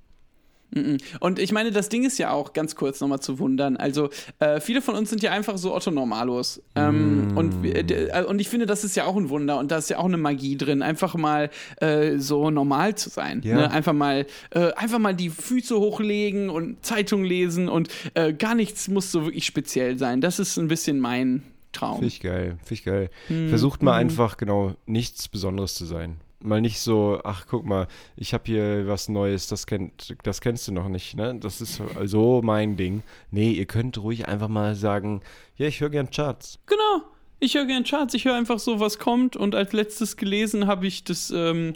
Mhm. 0.72 0.98
Und 1.20 1.40
ich 1.40 1.52
meine, 1.52 1.72
das 1.72 1.90
Ding 1.90 2.04
ist 2.06 2.18
ja 2.20 2.32
auch 2.32 2.54
ganz 2.54 2.76
kurz 2.76 3.02
nochmal 3.02 3.20
zu 3.20 3.40
wundern. 3.40 3.76
Also, 3.78 4.10
äh, 4.40 4.60
viele 4.60 4.82
von 4.82 4.96
uns 4.96 5.10
sind 5.10 5.24
ja 5.24 5.32
einfach 5.32 5.58
so 5.58 5.74
Otto 5.74 5.90
Normalos. 5.92 6.62
Ähm, 6.76 7.34
und, 7.36 7.64
wir- 7.64 7.84
d- 7.84 8.08
äh, 8.10 8.24
und 8.24 8.40
ich 8.40 8.50
finde, 8.50 8.66
das 8.66 8.84
ist 8.84 8.96
ja 8.96 9.06
auch 9.06 9.18
ein 9.18 9.30
Wunder 9.30 9.58
und 9.60 9.72
da 9.72 9.78
ist 9.78 9.90
ja 9.90 9.98
auch 9.98 10.06
eine 10.06 10.18
Magie 10.18 10.58
drin, 10.58 10.82
einfach 10.82 11.16
mal 11.16 11.50
äh, 11.82 12.18
so 12.18 12.50
normal 12.52 12.96
zu 12.96 13.10
sein. 13.10 13.42
Ja. 13.44 13.56
Ne? 13.56 13.72
Einfach, 13.72 13.94
mal, 13.94 14.26
äh, 14.52 14.72
einfach 14.74 15.00
mal 15.00 15.16
die 15.16 15.30
Füße 15.30 15.78
hochlegen 15.78 16.50
und 16.50 16.86
Zeitung 16.86 17.24
lesen 17.24 17.70
und 17.70 17.90
äh, 18.14 18.34
gar 18.34 18.54
nichts 18.56 18.88
muss 18.88 19.12
so 19.12 19.26
wirklich 19.26 19.46
speziell 19.46 19.98
sein. 19.98 20.22
Das 20.22 20.40
ist 20.40 20.58
ein 20.58 20.68
bisschen 20.68 21.00
mein 21.00 21.44
Traum. 21.72 21.96
Finde 21.96 22.08
ich 22.08 22.20
geil. 22.22 22.58
Finde 22.64 22.74
ich 22.74 22.84
geil. 22.84 23.10
Hm. 23.28 23.50
Versucht 23.50 23.84
mal 23.84 23.94
einfach 23.96 24.38
genau 24.38 24.74
nichts 24.86 25.28
Besonderes 25.28 25.74
zu 25.76 25.86
sein. 25.86 26.18
Mal 26.42 26.62
nicht 26.62 26.80
so, 26.80 27.20
ach 27.24 27.46
guck 27.50 27.66
mal, 27.66 27.88
ich 28.16 28.34
habe 28.34 28.44
hier 28.46 28.88
was 28.88 29.10
Neues, 29.10 29.48
das 29.48 29.68
kennt, 29.68 30.16
das 30.24 30.40
kennst 30.40 30.68
du 30.70 30.72
noch 30.72 30.88
nicht, 30.88 31.16
ne? 31.16 31.36
Das 31.38 31.60
ist 31.60 31.82
so 32.06 32.42
mein 32.42 32.78
Ding. 32.78 33.04
Nee, 33.30 33.52
ihr 33.52 33.66
könnt 33.66 33.98
ruhig 34.02 34.28
einfach 34.28 34.48
mal 34.48 34.74
sagen, 34.76 35.22
ja, 35.58 35.68
ich 35.68 35.82
höre 35.82 35.90
gern 35.90 36.10
Charts. 36.12 36.60
Genau. 36.66 37.04
Ich 37.42 37.56
höre 37.56 37.66
gerne 37.66 37.86
Charts, 37.86 38.14
ich 38.14 38.26
höre 38.26 38.36
einfach 38.36 38.60
so, 38.60 38.80
was 38.82 39.00
kommt. 39.00 39.36
Und 39.38 39.56
als 39.56 39.72
letztes 39.74 40.18
gelesen 40.18 40.68
habe 40.68 40.88
ich 40.88 41.04
das 41.06 41.32
ähm, 41.36 41.74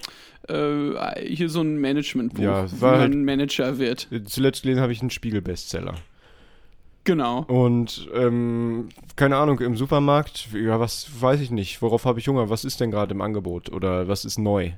äh, 0.49 1.26
hier 1.26 1.49
so 1.49 1.62
ein 1.62 1.78
Managementbuch, 1.80 2.43
Ja, 2.43 2.69
wie 2.71 2.82
war 2.82 2.91
man 2.93 2.99
halt- 3.02 3.15
Manager 3.15 3.78
wird. 3.78 4.08
Zuletzt 4.26 4.63
gelesen 4.63 4.82
habe 4.82 4.91
ich 4.93 4.99
einen 5.02 5.10
Spiegel-Bestseller. 5.10 5.95
Genau. 7.06 7.44
Und, 7.48 8.08
ähm, 8.13 8.89
keine 9.18 9.36
Ahnung, 9.38 9.60
im 9.60 9.76
Supermarkt, 9.76 10.48
ja, 10.54 10.80
was 10.80 11.08
weiß 11.20 11.42
ich 11.42 11.52
nicht. 11.52 11.82
Worauf 11.82 12.06
habe 12.06 12.20
ich 12.20 12.28
Hunger? 12.28 12.50
Was 12.50 12.63
ist 12.63 12.80
denn 12.80 12.92
gerade 12.92 13.13
im 13.13 13.22
Angebot? 13.22 13.72
Oder 13.74 14.08
was 14.08 14.24
ist 14.24 14.38
neu? 14.38 14.72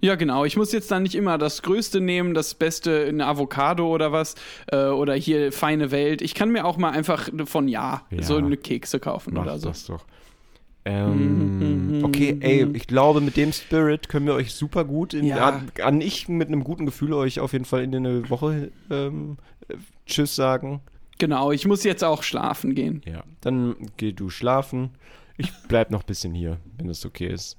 Ja, 0.00 0.14
genau. 0.14 0.44
Ich 0.44 0.56
muss 0.56 0.72
jetzt 0.72 0.90
dann 0.90 1.02
nicht 1.02 1.14
immer 1.16 1.38
das 1.38 1.62
Größte 1.62 2.00
nehmen, 2.00 2.32
das 2.34 2.54
Beste, 2.54 3.04
eine 3.06 3.26
Avocado 3.26 3.88
oder 3.92 4.12
was. 4.12 4.34
Äh, 4.66 4.86
oder 4.86 5.14
hier 5.14 5.50
feine 5.52 5.90
Welt. 5.90 6.22
Ich 6.22 6.34
kann 6.34 6.50
mir 6.50 6.64
auch 6.64 6.76
mal 6.76 6.90
einfach 6.90 7.28
von 7.46 7.68
Ja, 7.68 8.02
Ja. 8.10 8.22
so 8.22 8.36
eine 8.36 8.56
Kekse 8.56 9.00
kaufen 9.00 9.34
Mach 9.34 9.42
oder 9.42 9.58
so. 9.58 9.68
das 9.68 9.86
doch. 9.86 10.04
Ähm, 10.84 12.00
okay, 12.02 12.36
ey, 12.40 12.66
ich 12.72 12.86
glaube, 12.86 13.20
mit 13.20 13.36
dem 13.36 13.52
Spirit 13.52 14.08
können 14.08 14.26
wir 14.26 14.34
euch 14.34 14.54
super 14.54 14.84
gut 14.84 15.12
in, 15.14 15.24
Ja. 15.26 15.48
an, 15.48 15.70
an 15.82 16.00
ich 16.00 16.28
mit 16.28 16.48
einem 16.48 16.64
guten 16.64 16.86
Gefühl 16.86 17.12
euch 17.12 17.40
auf 17.40 17.52
jeden 17.52 17.64
Fall 17.64 17.82
in 17.82 17.94
eine 17.94 18.30
Woche 18.30 18.70
ähm, 18.90 19.36
äh, 19.68 19.74
Tschüss 20.06 20.34
sagen. 20.34 20.80
Genau, 21.18 21.50
ich 21.52 21.66
muss 21.66 21.84
jetzt 21.84 22.04
auch 22.04 22.22
schlafen 22.22 22.74
gehen. 22.74 23.02
Ja. 23.04 23.24
Dann 23.40 23.76
geh 23.96 24.12
du 24.12 24.30
schlafen. 24.30 24.90
Ich 25.36 25.52
bleib 25.68 25.90
noch 25.90 26.02
ein 26.02 26.06
bisschen 26.06 26.34
hier, 26.34 26.58
wenn 26.76 26.88
es 26.88 27.04
okay 27.04 27.28
ist. 27.28 27.56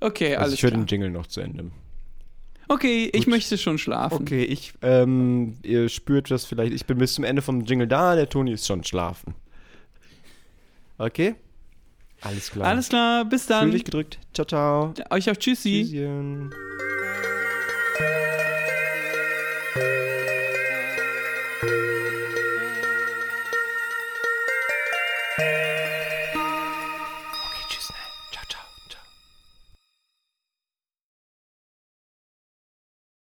Okay, 0.00 0.34
Also 0.34 0.42
alles 0.42 0.54
ich 0.54 0.62
höre 0.62 0.70
den 0.70 0.86
Jingle 0.86 1.10
noch 1.10 1.26
zu 1.26 1.40
Ende. 1.40 1.70
Okay, 2.68 3.06
ich 3.12 3.24
Gut. 3.24 3.28
möchte 3.28 3.56
schon 3.56 3.78
schlafen. 3.78 4.18
Okay, 4.22 4.44
ich, 4.44 4.74
ähm, 4.82 5.56
ihr 5.62 5.88
spürt 5.88 6.30
das 6.30 6.44
vielleicht. 6.44 6.72
Ich 6.74 6.84
bin 6.84 6.98
bis 6.98 7.14
zum 7.14 7.24
Ende 7.24 7.40
vom 7.40 7.62
Jingle 7.62 7.88
da, 7.88 8.14
der 8.14 8.28
Toni 8.28 8.52
ist 8.52 8.66
schon 8.66 8.84
schlafen. 8.84 9.34
Okay? 10.98 11.34
Alles 12.20 12.50
klar. 12.50 12.66
Alles 12.68 12.88
klar, 12.88 13.24
bis 13.24 13.44
Fühl 13.46 13.56
dann. 13.56 13.70
dich 13.70 13.84
gedrückt. 13.84 14.18
Ciao, 14.34 14.44
ciao. 14.46 14.94
Euch 15.10 15.30
auf 15.30 15.38
Tschüssi. 15.38 15.84
Tschüsschen. 15.84 16.50